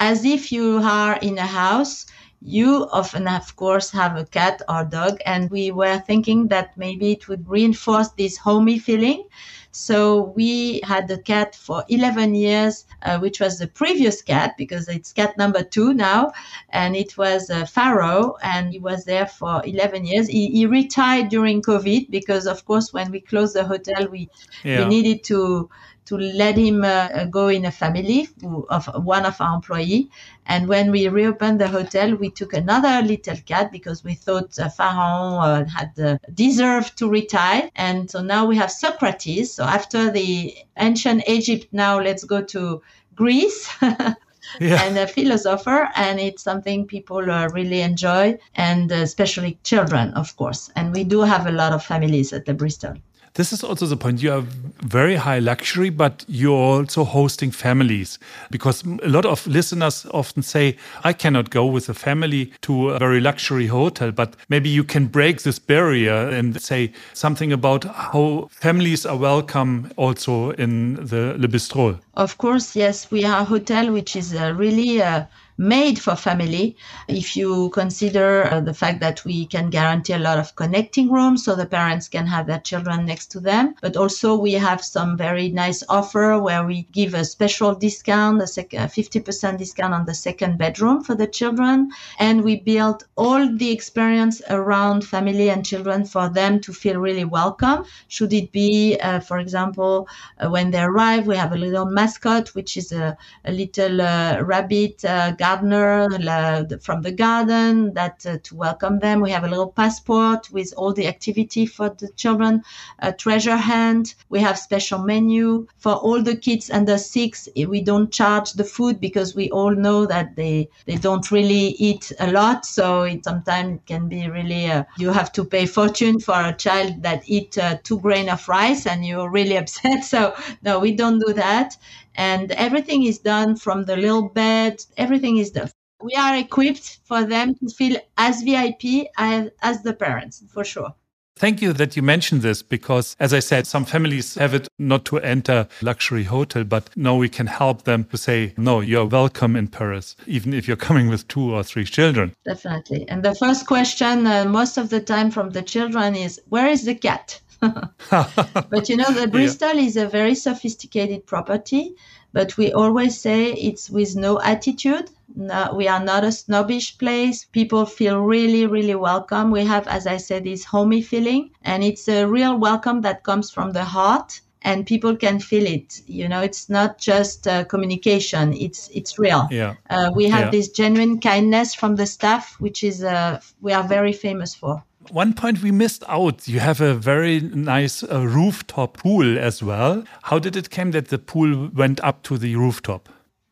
as 0.00 0.24
if 0.24 0.50
you 0.50 0.80
are 0.82 1.16
in 1.18 1.38
a 1.38 1.46
house 1.46 2.06
you 2.42 2.88
often, 2.90 3.28
of 3.28 3.54
course, 3.56 3.90
have 3.90 4.16
a 4.16 4.24
cat 4.24 4.62
or 4.68 4.84
dog, 4.84 5.18
and 5.26 5.50
we 5.50 5.70
were 5.70 5.98
thinking 5.98 6.48
that 6.48 6.76
maybe 6.76 7.12
it 7.12 7.28
would 7.28 7.46
reinforce 7.48 8.08
this 8.10 8.38
homey 8.38 8.78
feeling. 8.78 9.24
So 9.72 10.32
we 10.34 10.80
had 10.82 11.06
the 11.06 11.18
cat 11.18 11.54
for 11.54 11.84
11 11.88 12.34
years, 12.34 12.86
uh, 13.02 13.18
which 13.18 13.40
was 13.40 13.58
the 13.58 13.68
previous 13.68 14.20
cat 14.20 14.56
because 14.56 14.88
it's 14.88 15.12
cat 15.12 15.36
number 15.38 15.62
two 15.62 15.94
now. 15.94 16.32
And 16.70 16.96
it 16.96 17.16
was 17.16 17.50
uh, 17.50 17.66
Pharaoh 17.66 18.36
and 18.42 18.72
he 18.72 18.80
was 18.80 19.04
there 19.04 19.26
for 19.26 19.62
11 19.64 20.06
years. 20.06 20.26
He, 20.26 20.48
he, 20.48 20.66
retired 20.66 21.28
during 21.28 21.62
COVID 21.62 22.10
because, 22.10 22.46
of 22.46 22.64
course, 22.64 22.92
when 22.92 23.12
we 23.12 23.20
closed 23.20 23.54
the 23.54 23.64
hotel, 23.64 24.08
we, 24.08 24.28
yeah. 24.64 24.80
we 24.80 24.86
needed 24.86 25.22
to 25.24 25.70
to 26.10 26.16
let 26.16 26.58
him 26.58 26.82
uh, 26.82 27.24
go 27.26 27.46
in 27.46 27.64
a 27.64 27.70
family 27.70 28.28
of 28.68 28.84
one 29.04 29.24
of 29.24 29.40
our 29.40 29.54
employee. 29.54 30.10
And 30.44 30.66
when 30.66 30.90
we 30.90 31.06
reopened 31.06 31.60
the 31.60 31.68
hotel, 31.68 32.16
we 32.16 32.30
took 32.30 32.52
another 32.52 33.06
little 33.06 33.36
cat 33.46 33.70
because 33.70 34.02
we 34.02 34.14
thought 34.14 34.58
uh, 34.58 34.68
Pharaon 34.70 35.34
uh, 35.38 35.64
had 35.68 35.92
uh, 36.00 36.18
deserved 36.34 36.98
to 36.98 37.08
retire. 37.08 37.70
And 37.76 38.10
so 38.10 38.22
now 38.22 38.44
we 38.44 38.56
have 38.56 38.72
Socrates. 38.72 39.54
So 39.54 39.62
after 39.62 40.10
the 40.10 40.52
ancient 40.76 41.22
Egypt, 41.28 41.68
now 41.70 42.00
let's 42.00 42.24
go 42.24 42.42
to 42.42 42.82
Greece. 43.14 43.70
yeah. 43.80 44.82
and 44.82 44.98
a 44.98 45.06
philosopher, 45.06 45.90
and 45.94 46.18
it's 46.18 46.42
something 46.42 46.86
people 46.86 47.30
uh, 47.30 47.46
really 47.50 47.82
enjoy, 47.82 48.36
and 48.56 48.90
uh, 48.90 48.96
especially 48.96 49.60
children, 49.62 50.12
of 50.14 50.34
course. 50.36 50.70
And 50.74 50.92
we 50.92 51.04
do 51.04 51.20
have 51.20 51.46
a 51.46 51.52
lot 51.52 51.72
of 51.72 51.84
families 51.84 52.32
at 52.32 52.46
the 52.46 52.54
Bristol. 52.54 52.94
This 53.34 53.52
is 53.52 53.62
also 53.62 53.86
the 53.86 53.96
point. 53.96 54.20
You 54.22 54.32
are 54.32 54.44
very 54.82 55.14
high 55.14 55.38
luxury, 55.38 55.90
but 55.90 56.24
you're 56.26 56.52
also 56.52 57.04
hosting 57.04 57.52
families 57.52 58.18
because 58.50 58.82
a 58.84 59.08
lot 59.08 59.24
of 59.24 59.46
listeners 59.46 60.04
often 60.12 60.42
say, 60.42 60.76
I 61.04 61.12
cannot 61.12 61.50
go 61.50 61.64
with 61.64 61.88
a 61.88 61.94
family 61.94 62.52
to 62.62 62.90
a 62.90 62.98
very 62.98 63.20
luxury 63.20 63.66
hotel, 63.66 64.10
but 64.10 64.34
maybe 64.48 64.68
you 64.68 64.82
can 64.82 65.06
break 65.06 65.42
this 65.42 65.60
barrier 65.60 66.28
and 66.28 66.60
say 66.60 66.92
something 67.12 67.52
about 67.52 67.84
how 67.84 68.48
families 68.50 69.06
are 69.06 69.16
welcome 69.16 69.92
also 69.96 70.50
in 70.52 70.94
the 70.96 71.36
Le 71.38 71.46
Bristol. 71.46 72.00
Of 72.14 72.36
course, 72.38 72.74
yes. 72.74 73.10
We 73.12 73.24
are 73.24 73.42
a 73.42 73.44
hotel 73.44 73.92
which 73.92 74.16
is 74.16 74.34
uh, 74.34 74.54
really 74.56 75.00
uh, 75.00 75.24
made 75.60 75.98
for 75.98 76.16
family. 76.16 76.74
If 77.06 77.36
you 77.36 77.68
consider 77.70 78.50
uh, 78.50 78.60
the 78.60 78.72
fact 78.72 79.00
that 79.00 79.22
we 79.26 79.44
can 79.44 79.68
guarantee 79.68 80.14
a 80.14 80.18
lot 80.18 80.38
of 80.38 80.56
connecting 80.56 81.12
rooms 81.12 81.44
so 81.44 81.54
the 81.54 81.66
parents 81.66 82.08
can 82.08 82.26
have 82.26 82.46
their 82.46 82.60
children 82.60 83.04
next 83.04 83.26
to 83.32 83.40
them, 83.40 83.74
but 83.82 83.94
also 83.94 84.34
we 84.36 84.54
have 84.54 84.82
some 84.82 85.18
very 85.18 85.50
nice 85.50 85.82
offer 85.90 86.40
where 86.40 86.64
we 86.64 86.88
give 86.92 87.12
a 87.12 87.26
special 87.26 87.74
discount, 87.74 88.40
a 88.40 88.46
sec- 88.46 88.70
50% 88.70 89.58
discount 89.58 89.92
on 89.92 90.06
the 90.06 90.14
second 90.14 90.56
bedroom 90.56 91.04
for 91.04 91.14
the 91.14 91.26
children. 91.26 91.90
And 92.18 92.42
we 92.42 92.56
build 92.56 93.04
all 93.16 93.46
the 93.54 93.70
experience 93.70 94.40
around 94.48 95.04
family 95.04 95.50
and 95.50 95.64
children 95.64 96.06
for 96.06 96.30
them 96.30 96.60
to 96.60 96.72
feel 96.72 96.98
really 96.98 97.26
welcome. 97.26 97.84
Should 98.08 98.32
it 98.32 98.50
be, 98.50 98.98
uh, 99.02 99.20
for 99.20 99.38
example, 99.38 100.08
uh, 100.38 100.48
when 100.48 100.70
they 100.70 100.80
arrive, 100.80 101.26
we 101.26 101.36
have 101.36 101.52
a 101.52 101.58
little 101.58 101.84
mascot, 101.84 102.48
which 102.54 102.78
is 102.78 102.92
a, 102.92 103.14
a 103.44 103.52
little 103.52 104.00
uh, 104.00 104.40
rabbit 104.40 105.04
uh, 105.04 105.32
gardener 105.50 106.68
from 106.80 107.02
the 107.02 107.12
garden 107.12 107.94
that 107.94 108.24
uh, 108.26 108.38
to 108.42 108.54
welcome 108.54 108.98
them. 108.98 109.20
We 109.20 109.30
have 109.30 109.44
a 109.44 109.48
little 109.48 109.72
passport 109.72 110.50
with 110.52 110.72
all 110.76 110.92
the 110.92 111.06
activity 111.06 111.66
for 111.66 111.88
the 111.90 112.08
children, 112.16 112.62
a 113.00 113.12
treasure 113.12 113.56
hunt. 113.56 114.14
We 114.28 114.40
have 114.40 114.58
special 114.58 115.00
menu 115.00 115.66
for 115.78 115.94
all 115.94 116.22
the 116.22 116.36
kids 116.36 116.70
under 116.70 116.98
six. 116.98 117.48
We 117.56 117.80
don't 117.82 118.12
charge 118.12 118.52
the 118.52 118.64
food 118.64 119.00
because 119.00 119.34
we 119.34 119.50
all 119.50 119.74
know 119.74 120.06
that 120.06 120.36
they 120.36 120.68
they 120.86 120.96
don't 120.96 121.30
really 121.30 121.66
eat 121.88 122.12
a 122.20 122.30
lot. 122.30 122.66
So 122.66 123.02
it 123.02 123.24
sometimes 123.24 123.76
it 123.76 123.86
can 123.86 124.08
be 124.08 124.28
really 124.28 124.66
uh, 124.66 124.84
you 124.98 125.10
have 125.10 125.32
to 125.32 125.44
pay 125.44 125.66
fortune 125.66 126.20
for 126.20 126.38
a 126.40 126.52
child 126.52 127.02
that 127.02 127.22
eat 127.26 127.58
uh, 127.58 127.78
two 127.82 127.98
grain 128.00 128.28
of 128.28 128.48
rice 128.48 128.86
and 128.86 129.04
you're 129.04 129.30
really 129.30 129.56
upset. 129.62 130.04
So 130.04 130.34
no, 130.62 130.78
we 130.78 130.92
don't 130.92 131.18
do 131.18 131.32
that 131.34 131.76
and 132.16 132.52
everything 132.52 133.04
is 133.04 133.18
done 133.18 133.56
from 133.56 133.84
the 133.84 133.96
little 133.96 134.28
bed 134.28 134.84
everything 134.96 135.38
is 135.38 135.50
done 135.50 135.70
we 136.02 136.14
are 136.14 136.36
equipped 136.36 136.98
for 137.04 137.24
them 137.24 137.54
to 137.54 137.68
feel 137.68 137.96
as 138.16 138.42
vip 138.42 138.82
as, 139.18 139.50
as 139.62 139.82
the 139.82 139.92
parents 139.92 140.42
for 140.52 140.64
sure 140.64 140.94
Thank 141.40 141.62
you 141.62 141.72
that 141.72 141.96
you 141.96 142.02
mentioned 142.02 142.42
this 142.42 142.62
because, 142.62 143.16
as 143.18 143.32
I 143.32 143.38
said, 143.38 143.66
some 143.66 143.86
families 143.86 144.34
have 144.34 144.52
it 144.52 144.68
not 144.78 145.06
to 145.06 145.18
enter 145.20 145.68
luxury 145.80 146.24
hotel, 146.24 146.64
but 146.64 146.94
now 146.96 147.16
we 147.16 147.30
can 147.30 147.46
help 147.46 147.84
them 147.84 148.04
to 148.10 148.18
say, 148.18 148.52
no, 148.58 148.80
you're 148.80 149.06
welcome 149.06 149.56
in 149.56 149.68
Paris, 149.68 150.16
even 150.26 150.52
if 150.52 150.68
you're 150.68 150.76
coming 150.76 151.08
with 151.08 151.26
two 151.28 151.54
or 151.54 151.62
three 151.62 151.86
children. 151.86 152.34
Definitely. 152.44 153.08
And 153.08 153.22
the 153.22 153.34
first 153.34 153.66
question, 153.66 154.26
uh, 154.26 154.44
most 154.44 154.76
of 154.76 154.90
the 154.90 155.00
time 155.00 155.30
from 155.30 155.48
the 155.48 155.62
children, 155.62 156.14
is, 156.14 156.38
where 156.50 156.66
is 156.66 156.84
the 156.84 156.94
cat? 156.94 157.40
but 158.10 158.88
you 158.88 158.96
know, 158.96 159.10
the 159.12 159.28
Bristol 159.30 159.74
yeah. 159.74 159.82
is 159.82 159.96
a 159.96 160.08
very 160.08 160.34
sophisticated 160.34 161.26
property, 161.26 161.94
but 162.32 162.56
we 162.56 162.72
always 162.72 163.20
say 163.20 163.52
it's 163.52 163.90
with 163.90 164.16
no 164.16 164.40
attitude. 164.40 165.10
No, 165.36 165.72
we 165.74 165.86
are 165.86 166.02
not 166.02 166.24
a 166.24 166.32
snobbish 166.32 166.98
place. 166.98 167.44
People 167.44 167.86
feel 167.86 168.20
really, 168.20 168.66
really 168.66 168.94
welcome. 168.94 169.50
We 169.50 169.64
have, 169.64 169.86
as 169.88 170.06
I 170.06 170.16
said, 170.16 170.44
this 170.44 170.64
homey 170.64 171.02
feeling, 171.02 171.50
and 171.62 171.84
it's 171.84 172.08
a 172.08 172.26
real 172.26 172.56
welcome 172.58 173.02
that 173.02 173.22
comes 173.22 173.50
from 173.50 173.72
the 173.72 173.84
heart 173.84 174.40
and 174.62 174.86
people 174.86 175.16
can 175.16 175.40
feel 175.40 175.66
it 175.66 176.02
you 176.06 176.28
know 176.28 176.42
it's 176.42 176.68
not 176.68 176.98
just 176.98 177.48
uh, 177.48 177.64
communication 177.64 178.52
it's 178.52 178.90
it's 178.92 179.18
real 179.18 179.48
yeah 179.50 179.74
uh, 179.88 180.10
we 180.14 180.24
have 180.28 180.46
yeah. 180.46 180.50
this 180.50 180.68
genuine 180.68 181.18
kindness 181.18 181.74
from 181.74 181.96
the 181.96 182.04
staff 182.06 182.56
which 182.60 182.84
is 182.84 183.02
uh, 183.02 183.40
we 183.62 183.72
are 183.72 183.84
very 183.84 184.12
famous 184.12 184.54
for 184.54 184.84
one 185.08 185.34
point 185.34 185.62
we 185.62 185.70
missed 185.70 186.04
out. 186.08 186.46
You 186.46 186.60
have 186.60 186.80
a 186.80 186.94
very 186.94 187.40
nice 187.40 188.02
uh, 188.02 188.26
rooftop 188.26 188.98
pool 188.98 189.38
as 189.38 189.62
well. 189.62 190.04
How 190.22 190.38
did 190.38 190.56
it 190.56 190.70
come 190.70 190.90
that 190.92 191.08
the 191.08 191.18
pool 191.18 191.70
went 191.74 192.00
up 192.00 192.22
to 192.24 192.38
the 192.38 192.56
rooftop? 192.56 193.08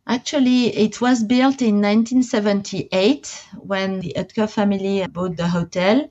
Actually, 0.06 0.74
it 0.76 1.00
was 1.00 1.22
built 1.22 1.60
in 1.60 1.82
1978 1.82 3.44
when 3.58 4.00
the 4.00 4.14
Oetker 4.16 4.48
family 4.48 5.06
bought 5.06 5.36
the 5.36 5.48
hotel. 5.48 6.08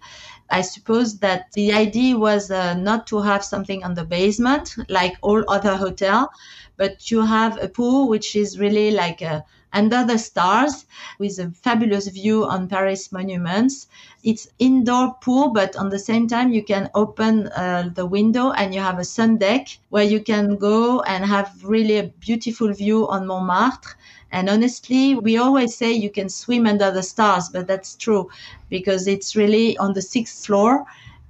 I 0.50 0.62
suppose 0.62 1.20
that 1.20 1.52
the 1.54 1.74
idea 1.74 2.18
was 2.18 2.52
uh, 2.52 2.76
not 2.76 3.08
to 3.08 3.22
have 3.22 3.44
something 3.44 3.84
on 3.84 3.96
the 3.96 4.06
basement 4.06 4.76
like 4.88 5.18
all 5.22 5.44
other 5.48 5.76
hotel, 5.76 6.30
but 6.78 7.00
to 7.08 7.22
have 7.22 7.62
a 7.62 7.68
pool 7.68 8.08
which 8.08 8.36
is 8.36 8.60
really 8.60 8.92
like 8.92 9.22
a 9.22 9.44
under 9.78 10.04
the 10.04 10.18
stars 10.18 10.86
with 11.20 11.38
a 11.38 11.52
fabulous 11.52 12.08
view 12.08 12.44
on 12.46 12.68
Paris 12.68 13.12
monuments. 13.12 13.88
It's 14.24 14.48
indoor 14.58 15.14
pool, 15.22 15.50
but 15.54 15.76
on 15.76 15.90
the 15.90 16.00
same 16.00 16.28
time, 16.28 16.52
you 16.52 16.64
can 16.64 16.90
open 16.96 17.48
uh, 17.50 17.92
the 17.94 18.08
window 18.08 18.52
and 18.52 18.74
you 18.74 18.82
have 18.82 18.98
a 19.00 19.06
sun 19.06 19.38
deck 19.38 19.68
where 19.90 20.04
you 20.04 20.20
can 20.20 20.58
go 20.58 21.02
and 21.02 21.24
have 21.24 21.50
really 21.64 21.98
a 22.00 22.12
beautiful 22.20 22.74
view 22.74 23.08
on 23.08 23.28
Montmartre. 23.28 23.96
And 24.32 24.50
honestly, 24.50 25.16
we 25.16 25.38
always 25.38 25.76
say 25.76 25.94
you 25.94 26.10
can 26.10 26.28
swim 26.28 26.66
under 26.66 26.92
the 26.92 27.04
stars, 27.04 27.48
but 27.50 27.68
that's 27.68 27.96
true 27.96 28.30
because 28.70 29.08
it's 29.08 29.36
really 29.36 29.78
on 29.78 29.94
the 29.94 30.02
sixth 30.02 30.46
floor 30.46 30.86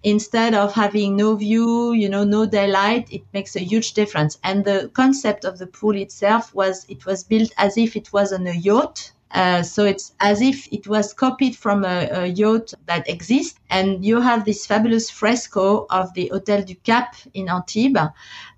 instead 0.07 0.53
of 0.53 0.73
having 0.73 1.17
no 1.17 1.35
view, 1.35 1.91
you 1.91 2.07
know, 2.07 2.23
no 2.23 2.45
daylight, 2.45 3.11
it 3.11 3.23
makes 3.33 3.57
a 3.57 3.59
huge 3.59 3.91
difference. 3.93 4.39
And 4.41 4.63
the 4.63 4.89
concept 4.93 5.43
of 5.43 5.57
the 5.57 5.67
pool 5.67 5.97
itself 5.97 6.55
was 6.55 6.85
it 6.87 7.05
was 7.05 7.25
built 7.25 7.51
as 7.57 7.77
if 7.77 7.97
it 7.97 8.13
was 8.13 8.31
on 8.31 8.47
a 8.47 8.53
yacht. 8.53 9.11
Uh, 9.31 9.61
so 9.61 9.83
it's 9.83 10.13
as 10.21 10.41
if 10.41 10.71
it 10.71 10.87
was 10.87 11.13
copied 11.13 11.57
from 11.57 11.83
a, 11.83 12.07
a, 12.11 12.25
yacht 12.27 12.73
that 12.85 13.09
exists. 13.09 13.59
And 13.69 14.05
you 14.05 14.21
have 14.21 14.45
this 14.45 14.65
fabulous 14.65 15.09
fresco 15.09 15.85
of 15.89 16.13
the 16.13 16.29
Hotel 16.29 16.63
du 16.63 16.75
Cap 16.75 17.17
in 17.33 17.49
Antibes. 17.49 17.99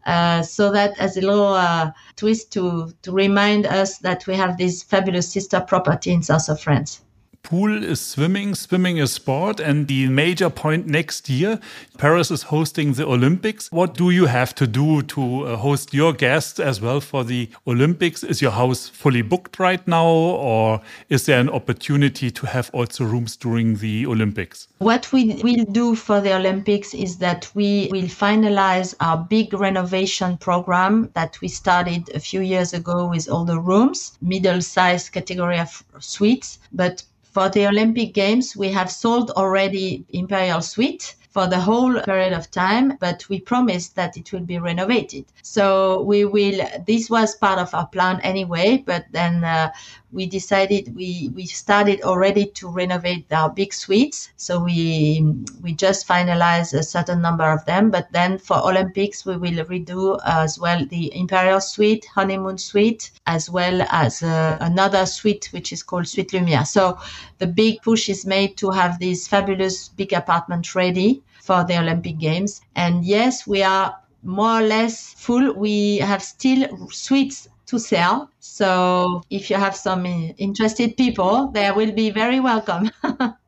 Uh, 0.05 0.43
so 0.43 0.71
that 0.71 0.99
as 0.99 1.17
a 1.17 1.21
little 1.21 1.53
uh, 1.53 1.91
twist 2.15 2.53
to, 2.53 2.93
to 3.01 3.11
remind 3.11 3.65
us 3.65 3.97
that 3.97 4.27
we 4.27 4.35
have 4.35 4.59
this 4.59 4.83
fabulous 4.83 5.31
sister 5.31 5.59
property 5.59 6.11
in 6.11 6.21
south 6.21 6.47
of 6.47 6.61
France 6.61 7.01
pool 7.43 7.83
is 7.83 7.99
swimming, 7.99 8.55
swimming 8.55 8.97
is 8.97 9.13
sport, 9.13 9.59
and 9.59 9.87
the 9.87 10.07
major 10.07 10.49
point 10.49 10.87
next 10.87 11.29
year, 11.29 11.59
Paris 11.97 12.31
is 12.31 12.43
hosting 12.43 12.93
the 12.93 13.05
Olympics. 13.07 13.71
What 13.71 13.93
do 13.93 14.09
you 14.09 14.25
have 14.25 14.53
to 14.55 14.67
do 14.67 15.01
to 15.03 15.45
uh, 15.45 15.55
host 15.57 15.93
your 15.93 16.13
guests 16.13 16.59
as 16.59 16.81
well 16.81 17.01
for 17.01 17.23
the 17.23 17.49
Olympics? 17.65 18.23
Is 18.23 18.41
your 18.41 18.51
house 18.51 18.87
fully 18.87 19.21
booked 19.21 19.59
right 19.59 19.85
now, 19.87 20.05
or 20.05 20.81
is 21.09 21.25
there 21.25 21.39
an 21.39 21.49
opportunity 21.49 22.29
to 22.31 22.45
have 22.45 22.69
also 22.73 23.05
rooms 23.05 23.35
during 23.35 23.77
the 23.77 24.05
Olympics? 24.05 24.67
What 24.77 25.11
we 25.11 25.39
will 25.43 25.65
do 25.65 25.95
for 25.95 26.21
the 26.21 26.35
Olympics 26.35 26.93
is 26.93 27.17
that 27.17 27.49
we 27.55 27.89
will 27.91 28.07
finalize 28.07 28.93
our 28.99 29.17
big 29.17 29.53
renovation 29.53 30.37
program 30.37 31.09
that 31.15 31.39
we 31.41 31.47
started 31.47 32.09
a 32.13 32.19
few 32.19 32.41
years 32.41 32.73
ago 32.73 33.07
with 33.07 33.29
all 33.29 33.45
the 33.45 33.59
rooms, 33.59 34.17
middle 34.21 34.61
sized 34.61 35.11
category 35.11 35.59
of 35.59 35.83
suites, 35.99 36.59
but 36.71 37.03
for 37.39 37.47
the 37.47 37.65
Olympic 37.67 38.13
Games, 38.13 38.57
we 38.57 38.67
have 38.67 38.91
sold 38.91 39.31
already 39.31 40.03
Imperial 40.09 40.61
Suite 40.61 41.15
for 41.29 41.47
the 41.47 41.57
whole 41.57 42.01
period 42.01 42.33
of 42.33 42.51
time, 42.51 42.97
but 42.99 43.29
we 43.29 43.39
promised 43.39 43.95
that 43.95 44.17
it 44.17 44.33
will 44.33 44.41
be 44.41 44.59
renovated. 44.59 45.23
So 45.41 46.01
we 46.01 46.25
will, 46.25 46.59
this 46.85 47.09
was 47.09 47.37
part 47.37 47.57
of 47.57 47.73
our 47.73 47.87
plan 47.87 48.19
anyway, 48.23 48.83
but 48.85 49.05
then 49.13 49.45
uh, 49.45 49.71
we 50.11 50.25
decided 50.25 50.95
we, 50.95 51.29
we 51.35 51.45
started 51.45 52.01
already 52.01 52.45
to 52.45 52.67
renovate 52.67 53.31
our 53.31 53.49
big 53.49 53.73
suites. 53.73 54.31
So 54.37 54.63
we, 54.63 55.35
we 55.61 55.73
just 55.73 56.07
finalized 56.07 56.73
a 56.73 56.83
certain 56.83 57.21
number 57.21 57.49
of 57.49 57.63
them, 57.65 57.91
but 57.91 58.11
then 58.11 58.37
for 58.37 58.57
Olympics, 58.57 59.25
we 59.25 59.37
will 59.37 59.63
redo 59.65 60.19
as 60.25 60.59
well 60.59 60.85
the 60.85 61.15
Imperial 61.15 61.61
Suite, 61.61 62.05
Honeymoon 62.05 62.57
Suite, 62.57 63.11
as 63.27 63.49
well 63.49 63.85
as 63.89 64.23
uh, 64.23 64.57
another 64.61 65.05
suite, 65.05 65.49
which 65.51 65.71
is 65.71 65.83
called 65.83 66.07
Suite 66.07 66.31
Lumière. 66.31 66.65
So 66.65 66.97
the 67.37 67.47
big 67.47 67.81
push 67.81 68.09
is 68.09 68.25
made 68.25 68.57
to 68.57 68.71
have 68.71 68.99
these 68.99 69.27
fabulous 69.27 69.89
big 69.89 70.13
apartments 70.13 70.73
ready 70.75 71.21
for 71.41 71.63
the 71.63 71.79
Olympic 71.79 72.17
Games. 72.17 72.61
And 72.75 73.05
yes, 73.05 73.45
we 73.45 73.63
are 73.63 73.95
more 74.23 74.59
or 74.59 74.61
less 74.61 75.13
full. 75.13 75.53
We 75.53 75.97
have 75.97 76.21
still 76.21 76.89
suites 76.89 77.47
to 77.69 77.79
sell. 77.79 78.29
So 78.39 79.23
if 79.29 79.49
you 79.49 79.57
have 79.57 79.75
some 79.75 80.05
interested 80.05 80.97
people, 80.97 81.51
they 81.51 81.71
will 81.71 81.91
be 81.91 82.09
very 82.09 82.39
welcome. 82.39 82.89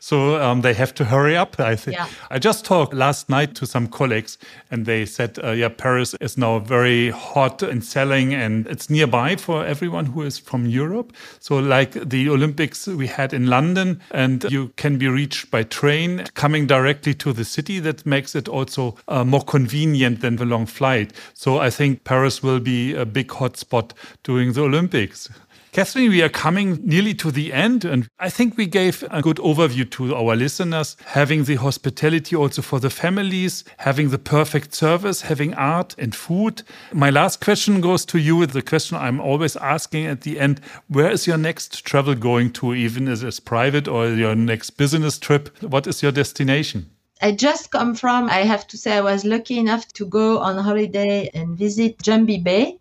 So 0.00 0.40
um, 0.40 0.62
they 0.62 0.74
have 0.74 0.94
to 0.94 1.04
hurry 1.04 1.36
up, 1.36 1.58
I 1.60 1.76
think. 1.76 1.96
Yeah. 1.96 2.08
I 2.30 2.38
just 2.38 2.64
talked 2.64 2.94
last 2.94 3.28
night 3.28 3.54
to 3.56 3.66
some 3.66 3.86
colleagues 3.86 4.38
and 4.70 4.86
they 4.86 5.06
said, 5.06 5.38
uh, 5.42 5.50
yeah, 5.50 5.68
Paris 5.68 6.14
is 6.20 6.36
now 6.36 6.58
very 6.58 7.10
hot 7.10 7.62
in 7.62 7.82
selling 7.82 8.34
and 8.34 8.66
it's 8.66 8.90
nearby 8.90 9.36
for 9.36 9.64
everyone 9.64 10.06
who 10.06 10.22
is 10.22 10.38
from 10.38 10.66
Europe. 10.66 11.12
So, 11.38 11.58
like 11.58 11.92
the 11.92 12.28
Olympics 12.28 12.86
we 12.86 13.06
had 13.06 13.32
in 13.32 13.46
London, 13.46 14.00
and 14.10 14.44
you 14.50 14.68
can 14.76 14.98
be 14.98 15.08
reached 15.08 15.50
by 15.50 15.62
train 15.64 16.24
coming 16.34 16.66
directly 16.66 17.14
to 17.14 17.32
the 17.32 17.44
city. 17.44 17.80
That 17.80 18.06
makes 18.06 18.34
it 18.34 18.48
also 18.48 18.96
uh, 19.08 19.24
more 19.24 19.42
convenient 19.42 20.20
than 20.20 20.36
the 20.36 20.44
long 20.44 20.66
flight. 20.66 21.12
So, 21.34 21.58
I 21.58 21.70
think 21.70 22.04
Paris 22.04 22.42
will 22.42 22.60
be 22.60 22.94
a 22.94 23.06
big 23.06 23.28
hotspot 23.28 23.92
during 24.22 24.52
the 24.52 24.62
Olympics. 24.62 25.28
Catherine, 25.72 26.10
we 26.10 26.20
are 26.20 26.28
coming 26.28 26.80
nearly 26.82 27.14
to 27.14 27.30
the 27.30 27.52
end, 27.52 27.84
and 27.84 28.08
I 28.18 28.28
think 28.28 28.56
we 28.56 28.66
gave 28.66 29.04
a 29.08 29.22
good 29.22 29.36
overview 29.36 29.88
to 29.92 30.16
our 30.16 30.34
listeners, 30.34 30.96
having 31.04 31.44
the 31.44 31.54
hospitality 31.54 32.34
also 32.34 32.60
for 32.60 32.80
the 32.80 32.90
families, 32.90 33.62
having 33.76 34.10
the 34.10 34.18
perfect 34.18 34.74
service, 34.74 35.22
having 35.22 35.54
art 35.54 35.94
and 35.96 36.12
food. 36.12 36.64
My 36.92 37.10
last 37.10 37.40
question 37.40 37.80
goes 37.80 38.04
to 38.06 38.18
you, 38.18 38.44
the 38.46 38.62
question 38.62 38.96
I'm 38.96 39.20
always 39.20 39.54
asking 39.54 40.06
at 40.06 40.22
the 40.22 40.40
end 40.40 40.60
where 40.88 41.08
is 41.08 41.28
your 41.28 41.38
next 41.38 41.84
travel 41.84 42.16
going 42.16 42.52
to, 42.54 42.74
even 42.74 43.06
as 43.06 43.22
it's 43.22 43.38
private 43.38 43.86
or 43.86 44.08
your 44.08 44.34
next 44.34 44.70
business 44.70 45.20
trip? 45.20 45.56
What 45.62 45.86
is 45.86 46.02
your 46.02 46.10
destination? 46.10 46.90
I 47.22 47.32
just 47.32 47.70
come 47.70 47.94
from, 47.94 48.28
I 48.30 48.40
have 48.40 48.66
to 48.68 48.78
say, 48.78 48.96
I 48.96 49.02
was 49.02 49.24
lucky 49.24 49.58
enough 49.58 49.86
to 49.92 50.06
go 50.06 50.38
on 50.38 50.56
holiday 50.56 51.30
and 51.34 51.56
visit 51.56 51.98
Jumby 51.98 52.42
Bay 52.42 52.78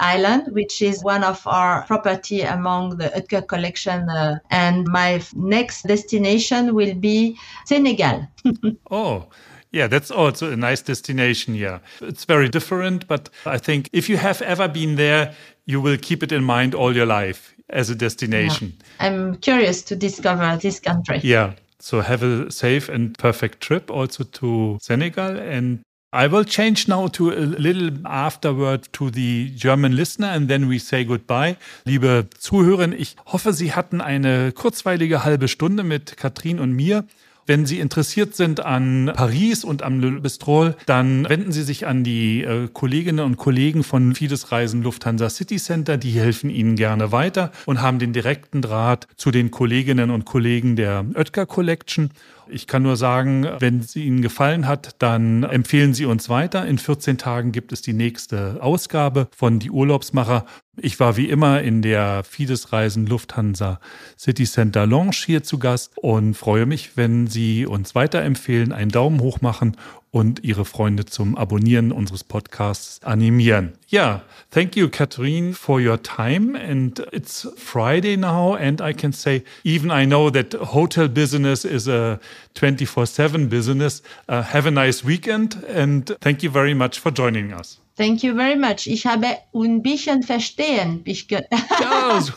Island, 0.00 0.52
which 0.52 0.82
is 0.82 1.04
one 1.04 1.22
of 1.22 1.46
our 1.46 1.84
property 1.86 2.42
among 2.42 2.96
the 2.96 3.08
Oetker 3.10 3.46
collection. 3.46 4.08
Uh, 4.08 4.38
and 4.50 4.86
my 4.88 5.22
next 5.34 5.86
destination 5.86 6.74
will 6.74 6.94
be 6.94 7.36
Senegal. 7.66 8.26
oh. 8.90 9.26
Yeah, 9.72 9.86
that's 9.86 10.10
also 10.10 10.50
a 10.50 10.56
nice 10.56 10.82
destination. 10.82 11.54
Yeah, 11.54 11.78
it's 12.00 12.24
very 12.24 12.48
different, 12.48 13.06
but 13.06 13.28
I 13.46 13.56
think 13.56 13.88
if 13.92 14.08
you 14.08 14.16
have 14.16 14.42
ever 14.42 14.66
been 14.66 14.96
there, 14.96 15.32
you 15.64 15.80
will 15.80 15.96
keep 15.96 16.24
it 16.24 16.32
in 16.32 16.42
mind 16.42 16.74
all 16.74 16.92
your 16.92 17.06
life 17.06 17.54
as 17.68 17.88
a 17.88 17.94
destination. 17.94 18.72
Yeah. 18.78 19.06
I'm 19.06 19.36
curious 19.36 19.82
to 19.82 19.96
discover 19.96 20.58
this 20.60 20.80
country. 20.80 21.20
Yeah. 21.22 21.54
So 21.78 22.00
have 22.00 22.22
a 22.22 22.50
safe 22.50 22.88
and 22.88 23.16
perfect 23.16 23.60
trip 23.60 23.90
also 23.90 24.24
to 24.24 24.78
Senegal 24.82 25.38
and 25.38 25.80
I 26.12 26.28
will 26.28 26.44
change 26.44 26.88
now 26.88 27.06
to 27.06 27.30
a 27.30 27.46
little 27.46 27.92
afterword 28.04 28.92
to 28.94 29.10
the 29.10 29.52
German 29.54 29.92
listener 29.92 30.26
and 30.26 30.48
then 30.48 30.68
we 30.68 30.80
say 30.80 31.04
goodbye. 31.04 31.56
Liebe 31.84 32.26
Zuhörerinnen, 32.36 32.98
ich 32.98 33.14
hoffe, 33.26 33.52
Sie 33.52 33.74
hatten 33.74 34.00
eine 34.00 34.50
kurzweilige 34.50 35.22
halbe 35.22 35.46
Stunde 35.46 35.84
mit 35.84 36.16
Katrin 36.16 36.58
und 36.58 36.72
mir. 36.72 37.04
Wenn 37.46 37.64
Sie 37.64 37.78
interessiert 37.78 38.34
sind 38.34 38.58
an 38.58 39.12
Paris 39.14 39.62
und 39.62 39.82
am 39.84 40.00
Le 40.00 40.20
Bistrol, 40.20 40.76
dann 40.86 41.28
wenden 41.28 41.52
Sie 41.52 41.62
sich 41.62 41.86
an 41.86 42.02
die 42.02 42.42
äh, 42.42 42.68
Kolleginnen 42.72 43.24
und 43.24 43.36
Kollegen 43.36 43.84
von 43.84 44.16
Fides 44.16 44.50
Reisen 44.50 44.82
Lufthansa 44.82 45.30
City 45.30 45.58
Center. 45.58 45.96
Die 45.96 46.10
helfen 46.10 46.50
Ihnen 46.50 46.74
gerne 46.74 47.12
weiter 47.12 47.52
und 47.66 47.80
haben 47.80 48.00
den 48.00 48.12
direkten 48.12 48.62
Draht 48.62 49.06
zu 49.16 49.30
den 49.30 49.52
Kolleginnen 49.52 50.10
und 50.10 50.24
Kollegen 50.24 50.74
der 50.74 51.04
Oetker 51.14 51.46
Collection. 51.46 52.10
Ich 52.52 52.66
kann 52.66 52.82
nur 52.82 52.96
sagen, 52.96 53.46
wenn 53.60 53.78
es 53.78 53.94
Ihnen 53.94 54.22
gefallen 54.22 54.66
hat, 54.66 54.96
dann 54.98 55.44
empfehlen 55.44 55.94
Sie 55.94 56.04
uns 56.04 56.28
weiter. 56.28 56.66
In 56.66 56.78
14 56.78 57.16
Tagen 57.16 57.52
gibt 57.52 57.72
es 57.72 57.82
die 57.82 57.92
nächste 57.92 58.58
Ausgabe 58.60 59.28
von 59.36 59.58
Die 59.58 59.70
Urlaubsmacher. 59.70 60.46
Ich 60.76 60.98
war 60.98 61.16
wie 61.16 61.28
immer 61.28 61.60
in 61.62 61.82
der 61.82 62.24
Fides 62.24 62.72
Reisen 62.72 63.06
Lufthansa 63.06 63.80
City 64.18 64.44
Center 64.44 64.86
Lounge 64.86 65.16
hier 65.24 65.42
zu 65.42 65.58
Gast 65.58 65.92
und 65.98 66.34
freue 66.34 66.66
mich, 66.66 66.96
wenn 66.96 67.26
Sie 67.26 67.66
uns 67.66 67.94
weiterempfehlen, 67.94 68.72
einen 68.72 68.90
Daumen 68.90 69.20
hoch 69.20 69.40
machen 69.40 69.76
und 70.10 70.42
Ihre 70.42 70.64
Freunde 70.64 71.04
zum 71.04 71.36
Abonnieren 71.36 71.92
unseres 71.92 72.24
Podcasts 72.24 73.02
animieren. 73.04 73.74
Ja, 73.88 74.22
thank 74.50 74.76
you, 74.76 74.88
Catherine, 74.88 75.52
for 75.54 75.80
your 75.80 76.02
time. 76.02 76.58
And 76.58 76.98
it's 77.12 77.48
Friday 77.56 78.16
now, 78.16 78.54
and 78.54 78.80
I 78.80 78.92
can 78.92 79.12
say, 79.12 79.44
even 79.62 79.90
I 79.90 80.06
know 80.06 80.30
that 80.30 80.54
hotel 80.54 81.08
business 81.08 81.64
is 81.64 81.86
a 81.88 82.18
24 82.54 83.06
7 83.06 83.48
business. 83.48 84.02
Uh, 84.28 84.42
have 84.42 84.66
a 84.66 84.70
nice 84.70 85.04
weekend, 85.04 85.62
and 85.68 86.06
thank 86.20 86.42
you 86.42 86.50
very 86.50 86.74
much 86.74 86.98
for 86.98 87.12
joining 87.12 87.52
us. 87.52 87.78
Thank 87.96 88.22
you 88.22 88.34
very 88.34 88.56
much. 88.56 88.86
Ich 88.86 89.04
habe 89.04 89.26
ein 89.54 89.82
bisschen 89.82 90.22
verstehen. 90.22 91.04
So. 91.04 92.32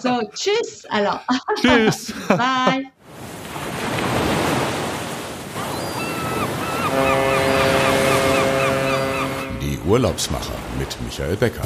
so, 0.00 0.20
tschüss. 0.32 0.86
Alors. 0.88 1.20
Tschüss. 1.60 2.12
Bye. 2.28 2.90
Die 9.62 9.78
Urlaubsmacher 9.86 10.54
mit 10.78 10.96
Michael 11.04 11.36
Becker. 11.36 11.64